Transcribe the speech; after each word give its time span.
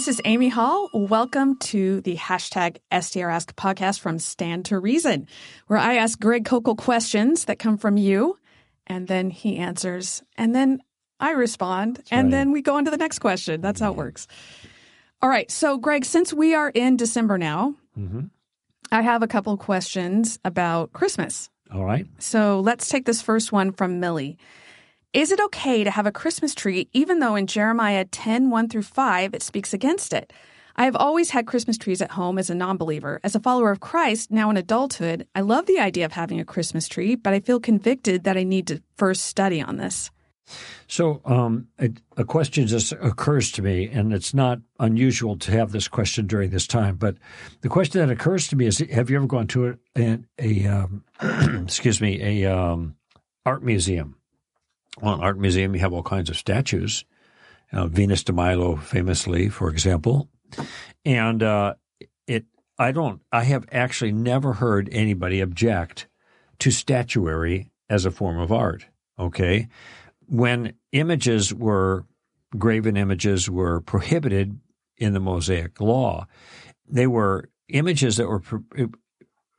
This 0.00 0.08
is 0.08 0.22
Amy 0.24 0.48
Hall. 0.48 0.88
Welcome 0.94 1.58
to 1.58 2.00
the 2.00 2.16
hashtag 2.16 2.78
STR 2.90 3.28
Ask 3.28 3.54
podcast 3.54 4.00
from 4.00 4.18
Stand 4.18 4.64
to 4.64 4.78
Reason, 4.78 5.26
where 5.66 5.78
I 5.78 5.96
ask 5.96 6.18
Greg 6.18 6.46
Koukl 6.46 6.74
questions 6.74 7.44
that 7.44 7.58
come 7.58 7.76
from 7.76 7.98
you, 7.98 8.38
and 8.86 9.06
then 9.08 9.28
he 9.28 9.58
answers, 9.58 10.22
and 10.38 10.54
then 10.54 10.80
I 11.20 11.32
respond, 11.32 11.96
That's 11.96 12.12
and 12.12 12.28
right. 12.28 12.30
then 12.30 12.50
we 12.50 12.62
go 12.62 12.76
on 12.76 12.86
to 12.86 12.90
the 12.90 12.96
next 12.96 13.18
question. 13.18 13.60
That's 13.60 13.78
how 13.78 13.90
it 13.90 13.96
works. 13.98 14.26
All 15.20 15.28
right. 15.28 15.50
So, 15.50 15.76
Greg, 15.76 16.06
since 16.06 16.32
we 16.32 16.54
are 16.54 16.70
in 16.70 16.96
December 16.96 17.36
now, 17.36 17.74
mm-hmm. 17.94 18.22
I 18.90 19.02
have 19.02 19.22
a 19.22 19.28
couple 19.28 19.52
of 19.52 19.58
questions 19.58 20.38
about 20.46 20.94
Christmas. 20.94 21.50
All 21.74 21.84
right. 21.84 22.06
So, 22.18 22.60
let's 22.60 22.88
take 22.88 23.04
this 23.04 23.20
first 23.20 23.52
one 23.52 23.70
from 23.70 24.00
Millie. 24.00 24.38
Is 25.12 25.32
it 25.32 25.40
okay 25.40 25.82
to 25.82 25.90
have 25.90 26.06
a 26.06 26.12
Christmas 26.12 26.54
tree 26.54 26.88
even 26.92 27.18
though 27.18 27.34
in 27.34 27.48
Jeremiah 27.48 28.04
10 28.04 28.48
1 28.48 28.68
through 28.68 28.82
5 28.82 29.34
it 29.34 29.42
speaks 29.42 29.74
against 29.74 30.12
it? 30.12 30.32
I 30.76 30.84
have 30.84 30.94
always 30.94 31.30
had 31.30 31.48
Christmas 31.48 31.76
trees 31.76 32.00
at 32.00 32.12
home 32.12 32.38
as 32.38 32.48
a 32.48 32.54
non 32.54 32.76
believer. 32.76 33.18
As 33.24 33.34
a 33.34 33.40
follower 33.40 33.72
of 33.72 33.80
Christ, 33.80 34.30
now 34.30 34.50
in 34.50 34.56
adulthood, 34.56 35.26
I 35.34 35.40
love 35.40 35.66
the 35.66 35.80
idea 35.80 36.04
of 36.04 36.12
having 36.12 36.38
a 36.38 36.44
Christmas 36.44 36.86
tree, 36.86 37.16
but 37.16 37.32
I 37.32 37.40
feel 37.40 37.58
convicted 37.58 38.22
that 38.22 38.36
I 38.36 38.44
need 38.44 38.68
to 38.68 38.84
first 38.98 39.24
study 39.24 39.60
on 39.60 39.78
this. 39.78 40.12
So, 40.86 41.20
um, 41.24 41.66
a, 41.80 41.90
a, 42.16 42.24
question 42.24 42.68
just 42.68 42.92
occurs 42.92 43.50
to 43.52 43.62
me, 43.62 43.88
and 43.88 44.12
it's 44.12 44.32
not 44.32 44.60
unusual 44.78 45.36
to 45.38 45.50
have 45.50 45.72
this 45.72 45.88
question 45.88 46.28
during 46.28 46.50
this 46.50 46.68
time. 46.68 46.94
But 46.94 47.16
the 47.62 47.68
question 47.68 48.00
that 48.00 48.12
occurs 48.12 48.46
to 48.48 48.56
me 48.56 48.66
is: 48.66 48.78
Have 48.78 49.10
you 49.10 49.16
ever 49.16 49.26
gone 49.26 49.48
to 49.48 49.76
a, 49.96 49.98
a, 49.98 50.18
a 50.38 50.66
um, 50.66 51.04
excuse 51.64 52.00
me, 52.00 52.42
a 52.44 52.56
um, 52.56 52.94
art 53.44 53.64
museum? 53.64 54.14
An 55.02 55.20
art 55.20 55.38
museum, 55.38 55.74
you 55.74 55.80
have 55.80 55.92
all 55.92 56.02
kinds 56.02 56.30
of 56.30 56.36
statues. 56.36 57.04
Uh, 57.72 57.86
Venus 57.86 58.24
de 58.24 58.32
Milo, 58.32 58.76
famously, 58.76 59.48
for 59.48 59.70
example, 59.70 60.28
and 61.04 61.40
uh, 61.40 61.74
it. 62.26 62.44
I 62.78 62.90
don't. 62.90 63.22
I 63.30 63.44
have 63.44 63.64
actually 63.70 64.10
never 64.10 64.54
heard 64.54 64.88
anybody 64.90 65.40
object 65.40 66.08
to 66.58 66.72
statuary 66.72 67.70
as 67.88 68.04
a 68.04 68.10
form 68.10 68.38
of 68.40 68.50
art. 68.50 68.86
Okay, 69.20 69.68
when 70.26 70.72
images 70.90 71.54
were 71.54 72.06
graven 72.58 72.96
images 72.96 73.48
were 73.48 73.80
prohibited 73.80 74.58
in 74.96 75.12
the 75.12 75.20
Mosaic 75.20 75.80
Law, 75.80 76.26
they 76.88 77.06
were 77.06 77.48
images 77.68 78.16
that 78.16 78.26
were 78.26 78.42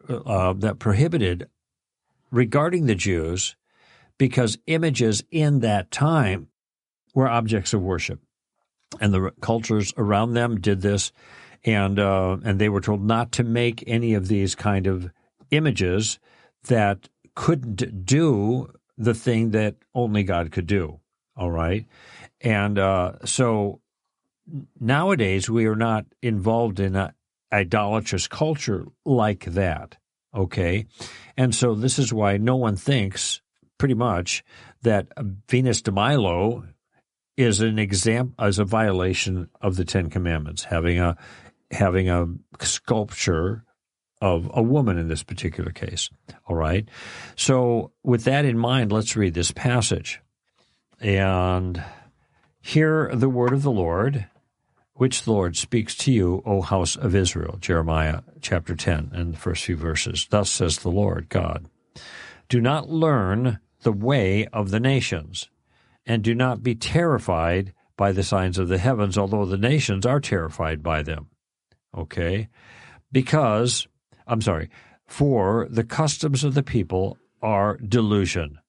uh, 0.09 0.53
that 0.53 0.79
prohibited 0.79 1.47
regarding 2.29 2.85
the 2.87 2.95
Jews 2.95 3.55
because 4.21 4.59
images 4.67 5.23
in 5.31 5.61
that 5.61 5.89
time 5.89 6.47
were 7.15 7.27
objects 7.27 7.73
of 7.73 7.81
worship. 7.81 8.19
And 8.99 9.11
the 9.11 9.31
cultures 9.41 9.95
around 9.97 10.33
them 10.33 10.61
did 10.61 10.81
this, 10.81 11.11
and 11.63 11.97
uh, 11.97 12.37
and 12.43 12.59
they 12.59 12.69
were 12.69 12.81
told 12.81 13.03
not 13.03 13.31
to 13.31 13.43
make 13.43 13.83
any 13.87 14.13
of 14.13 14.27
these 14.27 14.53
kind 14.53 14.85
of 14.85 15.09
images 15.49 16.19
that 16.67 17.09
couldn't 17.33 18.05
do 18.05 18.71
the 18.95 19.15
thing 19.15 19.49
that 19.51 19.77
only 19.95 20.21
God 20.21 20.51
could 20.51 20.67
do. 20.67 20.99
All 21.35 21.49
right, 21.49 21.87
and 22.41 22.77
uh, 22.77 23.13
so 23.25 23.81
nowadays 24.79 25.49
we 25.49 25.65
are 25.65 25.75
not 25.75 26.05
involved 26.21 26.79
in 26.79 26.95
an 26.95 27.13
idolatrous 27.51 28.27
culture 28.27 28.85
like 29.03 29.45
that. 29.45 29.97
Okay, 30.31 30.85
and 31.35 31.55
so 31.55 31.73
this 31.73 31.97
is 31.97 32.13
why 32.13 32.37
no 32.37 32.55
one 32.55 32.75
thinks 32.75 33.41
pretty 33.81 33.95
much 33.95 34.43
that 34.83 35.07
Venus 35.49 35.81
de 35.81 35.91
Milo 35.91 36.63
is 37.35 37.61
an 37.61 37.79
example 37.79 38.35
as 38.37 38.59
a 38.59 38.63
violation 38.63 39.49
of 39.59 39.75
the 39.75 39.83
Ten 39.83 40.07
Commandments, 40.07 40.65
having 40.65 40.99
a 40.99 41.17
having 41.71 42.07
a 42.07 42.27
sculpture 42.59 43.65
of 44.21 44.51
a 44.53 44.61
woman 44.61 44.99
in 44.99 45.07
this 45.07 45.23
particular 45.23 45.71
case. 45.71 46.11
All 46.45 46.55
right. 46.55 46.87
So 47.35 47.91
with 48.03 48.25
that 48.25 48.45
in 48.45 48.55
mind, 48.55 48.91
let's 48.91 49.15
read 49.15 49.33
this 49.33 49.49
passage. 49.49 50.21
And 50.99 51.83
hear 52.61 53.09
the 53.11 53.29
word 53.29 53.51
of 53.51 53.63
the 53.63 53.71
Lord, 53.71 54.27
which 54.93 55.23
the 55.23 55.31
Lord 55.31 55.57
speaks 55.57 55.95
to 55.95 56.11
you, 56.11 56.43
O 56.45 56.61
house 56.61 56.95
of 56.95 57.15
Israel. 57.15 57.57
Jeremiah 57.59 58.21
chapter 58.41 58.75
10 58.75 59.09
and 59.11 59.33
the 59.33 59.39
first 59.39 59.63
few 59.63 59.75
verses. 59.75 60.27
Thus 60.29 60.51
says 60.51 60.77
the 60.77 60.91
Lord 60.91 61.29
God. 61.29 61.65
Do 62.47 62.61
not 62.61 62.91
learn 62.91 63.59
the 63.81 63.91
way 63.91 64.47
of 64.47 64.71
the 64.71 64.79
nations, 64.79 65.49
and 66.05 66.23
do 66.23 66.33
not 66.33 66.63
be 66.63 66.75
terrified 66.75 67.73
by 67.97 68.11
the 68.11 68.23
signs 68.23 68.57
of 68.57 68.67
the 68.67 68.77
heavens, 68.77 69.17
although 69.17 69.45
the 69.45 69.57
nations 69.57 70.05
are 70.05 70.19
terrified 70.19 70.81
by 70.81 71.03
them. 71.03 71.27
Okay? 71.95 72.47
Because, 73.11 73.87
I'm 74.25 74.41
sorry, 74.41 74.69
for 75.05 75.67
the 75.69 75.83
customs 75.83 76.43
of 76.43 76.53
the 76.53 76.63
people 76.63 77.17
are 77.41 77.77
delusion, 77.77 78.59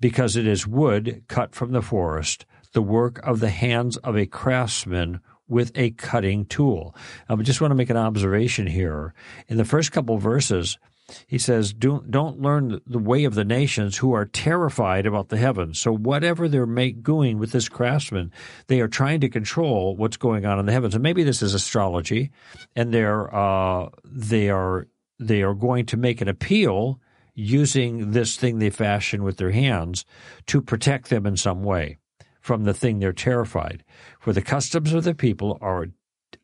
because 0.00 0.36
it 0.36 0.46
is 0.46 0.66
wood 0.66 1.22
cut 1.28 1.54
from 1.54 1.72
the 1.72 1.82
forest, 1.82 2.46
the 2.72 2.82
work 2.82 3.20
of 3.26 3.40
the 3.40 3.50
hands 3.50 3.96
of 3.98 4.16
a 4.16 4.26
craftsman 4.26 5.20
with 5.46 5.70
a 5.74 5.90
cutting 5.90 6.46
tool. 6.46 6.96
I 7.28 7.36
just 7.36 7.60
want 7.60 7.70
to 7.70 7.76
make 7.76 7.90
an 7.90 7.96
observation 7.96 8.66
here. 8.66 9.14
In 9.46 9.56
the 9.56 9.64
first 9.64 9.92
couple 9.92 10.16
verses, 10.18 10.78
he 11.26 11.38
says, 11.38 11.72
don't, 11.72 12.10
don't 12.10 12.40
learn 12.40 12.80
the 12.86 12.98
way 12.98 13.24
of 13.24 13.34
the 13.34 13.44
nations 13.44 13.98
who 13.98 14.14
are 14.14 14.24
terrified 14.24 15.04
about 15.04 15.28
the 15.28 15.36
heavens. 15.36 15.78
So 15.78 15.94
whatever 15.94 16.48
they're 16.48 16.66
make, 16.66 17.02
doing 17.02 17.38
with 17.38 17.52
this 17.52 17.68
craftsman, 17.68 18.32
they 18.68 18.80
are 18.80 18.88
trying 18.88 19.20
to 19.20 19.28
control 19.28 19.96
what's 19.96 20.16
going 20.16 20.46
on 20.46 20.58
in 20.58 20.66
the 20.66 20.72
heavens. 20.72 20.94
And 20.94 21.02
maybe 21.02 21.22
this 21.22 21.42
is 21.42 21.52
astrology, 21.52 22.30
and 22.74 22.92
they're 22.92 23.34
uh, 23.34 23.90
they 24.04 24.48
are 24.48 24.86
they 25.18 25.42
are 25.42 25.54
going 25.54 25.86
to 25.86 25.96
make 25.96 26.20
an 26.20 26.28
appeal 26.28 27.00
using 27.34 28.12
this 28.12 28.36
thing 28.36 28.58
they 28.58 28.70
fashion 28.70 29.22
with 29.22 29.36
their 29.36 29.50
hands 29.50 30.04
to 30.46 30.62
protect 30.62 31.10
them 31.10 31.26
in 31.26 31.36
some 31.36 31.62
way 31.62 31.98
from 32.40 32.64
the 32.64 32.74
thing 32.74 32.98
they're 32.98 33.12
terrified. 33.12 33.84
For 34.20 34.32
the 34.32 34.42
customs 34.42 34.92
of 34.92 35.04
the 35.04 35.14
people 35.14 35.58
are 35.60 35.88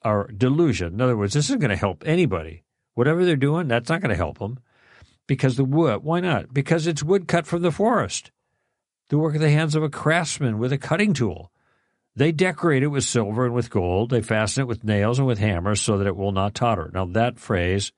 are 0.03 0.29
delusion. 0.29 0.95
In 0.95 1.01
other 1.01 1.17
words, 1.17 1.35
this 1.35 1.47
isn't 1.47 1.61
going 1.61 1.71
to 1.71 1.77
help 1.77 2.03
anybody. 2.07 2.63
Whatever 2.95 3.25
they're 3.25 3.37
doing, 3.37 3.69
that's 3.69 3.89
not 3.89 4.01
going 4.01 4.11
to 4.11 4.17
help 4.17 4.39
them. 4.39 4.59
Because 5.27 5.57
the 5.57 5.65
wood, 5.65 6.03
why 6.03 6.21
not? 6.21 6.53
Because 6.53 6.87
it's 6.87 7.03
wood 7.03 7.29
cut 7.29 7.47
from 7.47 7.63
the 7.63 7.71
forest. 7.71 8.31
The 9.09 9.19
work 9.19 9.35
of 9.35 9.41
the 9.41 9.51
hands 9.51 9.75
of 9.75 9.83
a 9.83 9.89
craftsman 9.89 10.59
with 10.59 10.73
a 10.73 10.79
cutting 10.79 11.13
tool. 11.13 11.51
They 12.17 12.33
decorate 12.33 12.83
it 12.83 12.89
with 12.89 13.05
silver 13.05 13.45
and 13.45 13.55
with 13.55 13.71
gold. 13.71 14.11
They 14.11 14.23
fasten 14.23 14.63
it 14.63 14.67
with 14.67 14.85
nails 14.85 15.19
and 15.19 15.27
with 15.27 15.39
hammers 15.39 15.81
so 15.81 15.99
that 15.99 16.07
it 16.07 16.17
will 16.17 16.33
not 16.33 16.55
totter. 16.55 16.91
Now, 16.93 17.07
that 17.07 17.39
phrase 17.39 17.93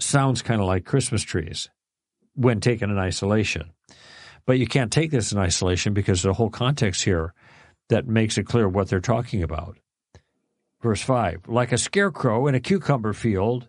sounds 0.00 0.42
kind 0.42 0.60
of 0.60 0.66
like 0.66 0.84
Christmas 0.84 1.22
trees 1.22 1.70
when 2.34 2.60
taken 2.60 2.90
in 2.90 2.98
isolation. 2.98 3.72
But 4.46 4.58
you 4.58 4.66
can't 4.66 4.92
take 4.92 5.10
this 5.10 5.32
in 5.32 5.38
isolation 5.38 5.92
because 5.92 6.22
the 6.22 6.32
whole 6.34 6.50
context 6.50 7.02
here 7.04 7.34
that 7.88 8.06
makes 8.06 8.38
it 8.38 8.44
clear 8.44 8.68
what 8.68 8.88
they're 8.88 9.00
talking 9.00 9.42
about. 9.42 9.78
Verse 10.80 11.02
5 11.02 11.48
Like 11.48 11.72
a 11.72 11.78
scarecrow 11.78 12.46
in 12.46 12.54
a 12.54 12.60
cucumber 12.60 13.12
field, 13.12 13.67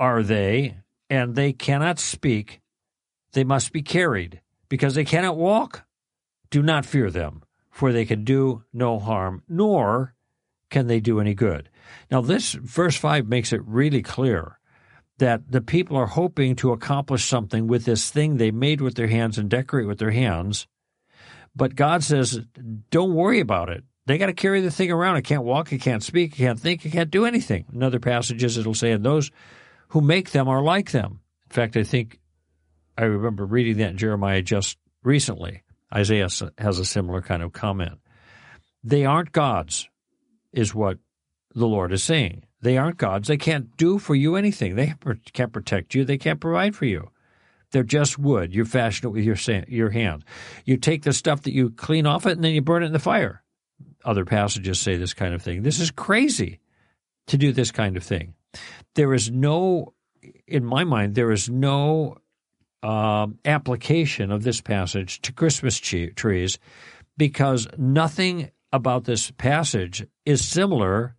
are 0.00 0.24
they, 0.24 0.78
and 1.08 1.36
they 1.36 1.52
cannot 1.52 2.00
speak. 2.00 2.60
They 3.32 3.44
must 3.44 3.72
be 3.72 3.82
carried, 3.82 4.40
because 4.68 4.96
they 4.96 5.04
cannot 5.04 5.36
walk. 5.36 5.84
Do 6.50 6.62
not 6.62 6.84
fear 6.84 7.10
them, 7.10 7.42
for 7.70 7.92
they 7.92 8.04
can 8.04 8.24
do 8.24 8.64
no 8.72 8.98
harm, 8.98 9.44
nor 9.48 10.14
can 10.70 10.88
they 10.88 10.98
do 10.98 11.20
any 11.20 11.34
good. 11.34 11.68
Now, 12.10 12.22
this 12.22 12.54
verse 12.54 12.96
5 12.96 13.28
makes 13.28 13.52
it 13.52 13.60
really 13.64 14.02
clear 14.02 14.58
that 15.18 15.50
the 15.52 15.60
people 15.60 15.96
are 15.96 16.06
hoping 16.06 16.56
to 16.56 16.72
accomplish 16.72 17.28
something 17.28 17.66
with 17.66 17.84
this 17.84 18.10
thing 18.10 18.36
they 18.36 18.50
made 18.50 18.80
with 18.80 18.94
their 18.94 19.08
hands 19.08 19.36
and 19.36 19.50
decorate 19.50 19.86
with 19.86 19.98
their 19.98 20.12
hands. 20.12 20.66
But 21.54 21.74
God 21.74 22.02
says, 22.02 22.40
don't 22.90 23.14
worry 23.14 23.40
about 23.40 23.68
it. 23.68 23.84
They 24.06 24.16
got 24.18 24.26
to 24.26 24.32
carry 24.32 24.60
the 24.60 24.70
thing 24.70 24.90
around. 24.90 25.16
It 25.16 25.22
can't 25.22 25.44
walk, 25.44 25.72
it 25.72 25.82
can't 25.82 26.02
speak, 26.02 26.32
it 26.32 26.36
can't 26.36 26.58
think, 26.58 26.86
it 26.86 26.90
can't 26.90 27.10
do 27.10 27.26
anything. 27.26 27.66
In 27.72 27.82
other 27.82 28.00
passages, 28.00 28.56
it'll 28.56 28.74
say, 28.74 28.92
and 28.92 29.04
those 29.04 29.30
who 29.90 30.00
make 30.00 30.30
them 30.30 30.48
are 30.48 30.62
like 30.62 30.90
them. 30.90 31.20
In 31.48 31.54
fact, 31.54 31.76
I 31.76 31.82
think 31.82 32.18
I 32.96 33.04
remember 33.04 33.44
reading 33.44 33.78
that 33.78 33.90
in 33.90 33.98
Jeremiah 33.98 34.42
just 34.42 34.78
recently. 35.02 35.62
Isaiah 35.92 36.28
has 36.58 36.78
a 36.78 36.84
similar 36.84 37.20
kind 37.22 37.42
of 37.42 37.52
comment. 37.52 37.98
They 38.84 39.04
aren't 39.04 39.32
gods, 39.32 39.88
is 40.52 40.74
what 40.74 40.98
the 41.54 41.66
Lord 41.66 41.92
is 41.92 42.02
saying. 42.02 42.44
They 42.62 42.78
aren't 42.78 42.98
gods. 42.98 43.26
They 43.26 43.36
can't 43.36 43.76
do 43.76 43.98
for 43.98 44.14
you 44.14 44.36
anything. 44.36 44.76
They 44.76 44.94
can't 45.32 45.52
protect 45.52 45.94
you. 45.94 46.04
They 46.04 46.18
can't 46.18 46.40
provide 46.40 46.76
for 46.76 46.84
you. 46.84 47.10
They're 47.72 47.82
just 47.82 48.18
wood. 48.18 48.54
You 48.54 48.64
fashion 48.64 49.08
it 49.08 49.10
with 49.10 49.24
your 49.24 49.36
your 49.68 49.90
hand. 49.90 50.24
You 50.64 50.76
take 50.76 51.02
the 51.02 51.12
stuff 51.12 51.42
that 51.42 51.54
you 51.54 51.70
clean 51.70 52.06
off 52.06 52.26
it 52.26 52.32
and 52.32 52.44
then 52.44 52.52
you 52.52 52.62
burn 52.62 52.82
it 52.82 52.86
in 52.86 52.92
the 52.92 52.98
fire. 52.98 53.42
Other 54.04 54.24
passages 54.24 54.78
say 54.78 54.96
this 54.96 55.14
kind 55.14 55.34
of 55.34 55.42
thing. 55.42 55.62
This 55.62 55.80
is 55.80 55.90
crazy 55.90 56.60
to 57.26 57.36
do 57.36 57.52
this 57.52 57.70
kind 57.70 57.96
of 57.96 58.04
thing 58.04 58.34
there 58.94 59.14
is 59.14 59.30
no, 59.30 59.94
in 60.46 60.64
my 60.64 60.84
mind, 60.84 61.14
there 61.14 61.30
is 61.30 61.48
no 61.48 62.18
uh, 62.82 63.26
application 63.44 64.30
of 64.30 64.42
this 64.42 64.60
passage 64.60 65.20
to 65.22 65.32
Christmas 65.32 65.78
trees 65.78 66.58
because 67.16 67.68
nothing 67.76 68.50
about 68.72 69.04
this 69.04 69.30
passage 69.32 70.06
is 70.24 70.46
similar 70.46 71.16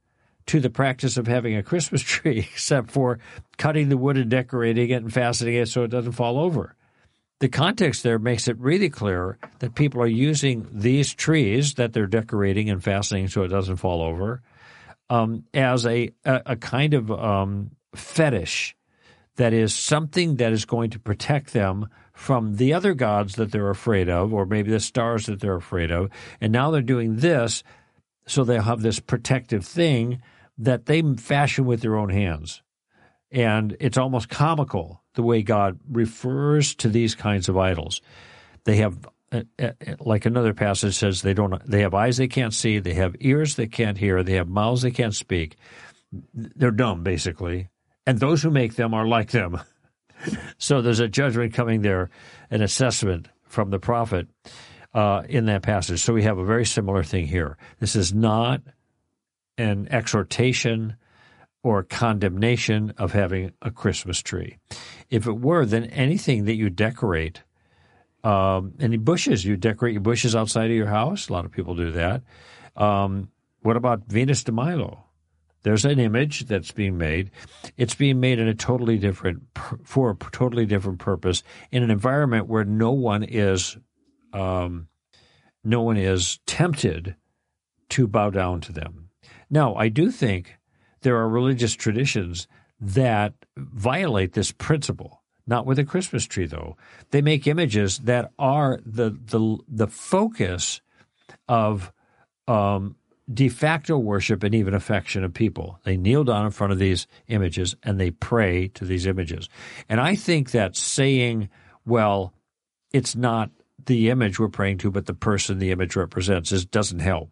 to 0.47 0.59
the 0.59 0.69
practice 0.69 1.17
of 1.17 1.27
having 1.27 1.55
a 1.55 1.63
Christmas 1.63 2.01
tree, 2.01 2.39
except 2.39 2.89
for 2.89 3.19
cutting 3.57 3.89
the 3.89 3.97
wood 3.97 4.17
and 4.17 4.29
decorating 4.29 4.89
it 4.89 5.03
and 5.03 5.13
fastening 5.13 5.55
it 5.55 5.67
so 5.67 5.83
it 5.83 5.91
doesn't 5.91 6.13
fall 6.13 6.39
over. 6.39 6.75
The 7.39 7.49
context 7.49 8.03
there 8.03 8.19
makes 8.19 8.47
it 8.47 8.57
really 8.59 8.89
clear 8.89 9.39
that 9.59 9.73
people 9.73 10.01
are 10.01 10.07
using 10.07 10.67
these 10.71 11.13
trees 11.13 11.73
that 11.75 11.91
they're 11.91 12.05
decorating 12.05 12.69
and 12.69 12.83
fastening 12.83 13.27
so 13.29 13.43
it 13.43 13.47
doesn't 13.47 13.77
fall 13.77 14.01
over 14.01 14.41
um, 15.11 15.43
as 15.53 15.85
a, 15.85 16.09
a, 16.23 16.41
a, 16.45 16.55
kind 16.55 16.93
of 16.93 17.11
um, 17.11 17.71
fetish 17.93 18.77
that 19.35 19.51
is 19.51 19.75
something 19.75 20.37
that 20.37 20.53
is 20.53 20.63
going 20.63 20.89
to 20.91 20.99
protect 20.99 21.51
them 21.51 21.89
from 22.13 22.55
the 22.55 22.73
other 22.73 22.93
gods 22.93 23.35
that 23.35 23.51
they're 23.51 23.69
afraid 23.69 24.07
of, 24.07 24.33
or 24.33 24.45
maybe 24.45 24.71
the 24.71 24.79
stars 24.79 25.25
that 25.25 25.41
they're 25.41 25.57
afraid 25.57 25.91
of. 25.91 26.09
And 26.39 26.53
now 26.53 26.71
they're 26.71 26.81
doing 26.81 27.17
this, 27.17 27.61
so 28.25 28.45
they'll 28.45 28.61
have 28.61 28.81
this 28.81 29.01
protective 29.01 29.65
thing 29.65 30.21
that 30.57 30.85
they 30.85 31.01
fashion 31.15 31.65
with 31.65 31.81
their 31.81 31.97
own 31.97 32.09
hands. 32.09 32.61
And 33.31 33.75
it's 33.81 33.97
almost 33.97 34.29
comical 34.29 35.03
the 35.15 35.23
way 35.23 35.41
God 35.41 35.77
refers 35.89 36.73
to 36.75 36.87
these 36.87 37.15
kinds 37.15 37.49
of 37.49 37.57
idols. 37.57 38.01
They 38.63 38.77
have, 38.77 38.97
Uh, 39.31 39.41
uh, 39.59 39.71
uh, 39.87 39.95
like 40.01 40.25
another 40.25 40.53
passage 40.53 40.95
says, 40.95 41.21
they 41.21 41.33
don't. 41.33 41.65
They 41.65 41.81
have 41.81 41.93
eyes 41.93 42.17
they 42.17 42.27
can't 42.27 42.53
see. 42.53 42.79
They 42.79 42.95
have 42.95 43.15
ears 43.19 43.55
they 43.55 43.67
can't 43.67 43.97
hear. 43.97 44.23
They 44.23 44.33
have 44.33 44.49
mouths 44.49 44.81
they 44.81 44.91
can't 44.91 45.15
speak. 45.15 45.55
They're 46.33 46.71
dumb, 46.71 47.03
basically. 47.03 47.69
And 48.05 48.19
those 48.19 48.43
who 48.43 48.51
make 48.51 48.75
them 48.75 48.93
are 48.93 49.07
like 49.07 49.31
them. 49.31 49.61
so 50.57 50.81
there's 50.81 50.99
a 50.99 51.07
judgment 51.07 51.53
coming 51.53 51.81
there, 51.81 52.09
an 52.49 52.61
assessment 52.61 53.29
from 53.43 53.69
the 53.69 53.79
prophet 53.79 54.27
uh, 54.93 55.23
in 55.29 55.45
that 55.45 55.63
passage. 55.63 56.01
So 56.01 56.13
we 56.13 56.23
have 56.23 56.37
a 56.37 56.45
very 56.45 56.65
similar 56.65 57.03
thing 57.03 57.27
here. 57.27 57.57
This 57.79 57.95
is 57.95 58.13
not 58.13 58.61
an 59.57 59.87
exhortation 59.89 60.97
or 61.63 61.83
condemnation 61.83 62.93
of 62.97 63.13
having 63.13 63.51
a 63.61 63.71
Christmas 63.71 64.21
tree. 64.21 64.57
If 65.09 65.27
it 65.27 65.39
were, 65.39 65.65
then 65.65 65.85
anything 65.85 66.45
that 66.45 66.55
you 66.55 66.69
decorate, 66.69 67.43
um, 68.23 68.73
any 68.79 68.97
bushes, 68.97 69.43
you 69.45 69.57
decorate 69.57 69.93
your 69.93 70.01
bushes 70.01 70.35
outside 70.35 70.69
of 70.69 70.75
your 70.75 70.87
house. 70.87 71.29
A 71.29 71.33
lot 71.33 71.45
of 71.45 71.51
people 71.51 71.75
do 71.75 71.91
that. 71.91 72.21
Um, 72.75 73.29
what 73.61 73.77
about 73.77 74.07
Venus 74.07 74.43
de 74.43 74.51
Milo? 74.51 75.05
There's 75.63 75.85
an 75.85 75.99
image 75.99 76.47
that's 76.47 76.71
being 76.71 76.97
made. 76.97 77.29
It's 77.77 77.93
being 77.93 78.19
made 78.19 78.39
in 78.39 78.47
a 78.47 78.55
totally 78.55 78.97
different, 78.97 79.43
for 79.83 80.11
a 80.11 80.15
totally 80.31 80.65
different 80.65 80.99
purpose 80.99 81.43
in 81.71 81.83
an 81.83 81.91
environment 81.91 82.47
where 82.47 82.63
no 82.65 82.91
one 82.91 83.23
is, 83.23 83.77
um, 84.33 84.87
no 85.63 85.81
one 85.81 85.97
is 85.97 86.39
tempted 86.47 87.15
to 87.89 88.07
bow 88.07 88.31
down 88.31 88.61
to 88.61 88.71
them. 88.71 89.09
Now, 89.49 89.75
I 89.75 89.89
do 89.89 90.09
think 90.09 90.57
there 91.01 91.17
are 91.17 91.29
religious 91.29 91.73
traditions 91.73 92.47
that 92.79 93.33
violate 93.55 94.33
this 94.33 94.51
principle. 94.51 95.20
Not 95.47 95.65
with 95.65 95.79
a 95.79 95.83
Christmas 95.83 96.25
tree, 96.25 96.45
though. 96.45 96.77
They 97.11 97.21
make 97.21 97.47
images 97.47 97.99
that 97.99 98.31
are 98.37 98.79
the 98.85 99.09
the 99.09 99.57
the 99.67 99.87
focus 99.87 100.81
of 101.47 101.91
um, 102.47 102.95
de 103.31 103.49
facto 103.49 103.97
worship 103.97 104.43
and 104.43 104.53
even 104.53 104.73
affection 104.73 105.23
of 105.23 105.33
people. 105.33 105.79
They 105.83 105.97
kneel 105.97 106.23
down 106.23 106.45
in 106.45 106.51
front 106.51 106.73
of 106.73 106.79
these 106.79 107.07
images 107.27 107.75
and 107.83 107.99
they 107.99 108.11
pray 108.11 108.67
to 108.69 108.85
these 108.85 109.05
images. 109.05 109.49
And 109.89 109.99
I 109.99 110.15
think 110.15 110.51
that 110.51 110.75
saying, 110.75 111.49
well, 111.85 112.33
it's 112.91 113.15
not 113.15 113.51
the 113.85 114.09
image 114.09 114.39
we're 114.39 114.49
praying 114.49 114.79
to, 114.79 114.91
but 114.91 115.05
the 115.05 115.13
person 115.13 115.59
the 115.59 115.71
image 115.71 115.95
represents, 115.95 116.51
is 116.51 116.65
doesn't 116.65 116.99
help. 116.99 117.31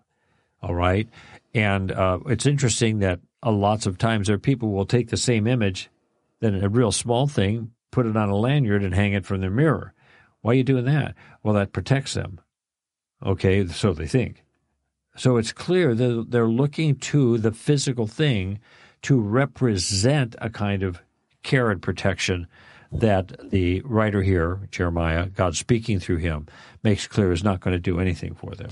All 0.61 0.75
right. 0.75 1.07
And 1.53 1.91
uh, 1.91 2.19
it's 2.27 2.45
interesting 2.45 2.99
that 2.99 3.19
uh, 3.43 3.51
lots 3.51 3.85
of 3.85 3.97
times 3.97 4.27
there 4.27 4.35
are 4.35 4.39
people 4.39 4.71
will 4.71 4.85
take 4.85 5.09
the 5.09 5.17
same 5.17 5.47
image, 5.47 5.89
then 6.39 6.55
a 6.63 6.69
real 6.69 6.91
small 6.91 7.27
thing, 7.27 7.71
put 7.91 8.05
it 8.05 8.17
on 8.17 8.29
a 8.29 8.35
lanyard 8.35 8.83
and 8.83 8.93
hang 8.93 9.13
it 9.13 9.25
from 9.25 9.41
their 9.41 9.49
mirror. 9.49 9.93
Why 10.41 10.51
are 10.51 10.55
you 10.55 10.63
doing 10.63 10.85
that? 10.85 11.15
Well, 11.43 11.53
that 11.55 11.73
protects 11.73 12.13
them. 12.13 12.39
Okay, 13.25 13.67
so 13.67 13.93
they 13.93 14.07
think. 14.07 14.43
So 15.15 15.37
it's 15.37 15.51
clear 15.51 15.93
that 15.95 16.27
they're 16.29 16.47
looking 16.47 16.95
to 16.95 17.37
the 17.37 17.51
physical 17.51 18.07
thing 18.07 18.59
to 19.01 19.19
represent 19.19 20.35
a 20.39 20.49
kind 20.49 20.83
of 20.83 21.01
care 21.43 21.71
and 21.71 21.81
protection 21.81 22.47
that 22.91 23.49
the 23.49 23.81
writer 23.81 24.21
here, 24.21 24.67
Jeremiah, 24.71 25.27
God 25.27 25.55
speaking 25.55 25.99
through 25.99 26.17
him, 26.17 26.47
makes 26.83 27.07
clear 27.07 27.31
is 27.31 27.43
not 27.43 27.59
going 27.59 27.73
to 27.75 27.79
do 27.79 27.99
anything 27.99 28.33
for 28.33 28.55
them. 28.55 28.69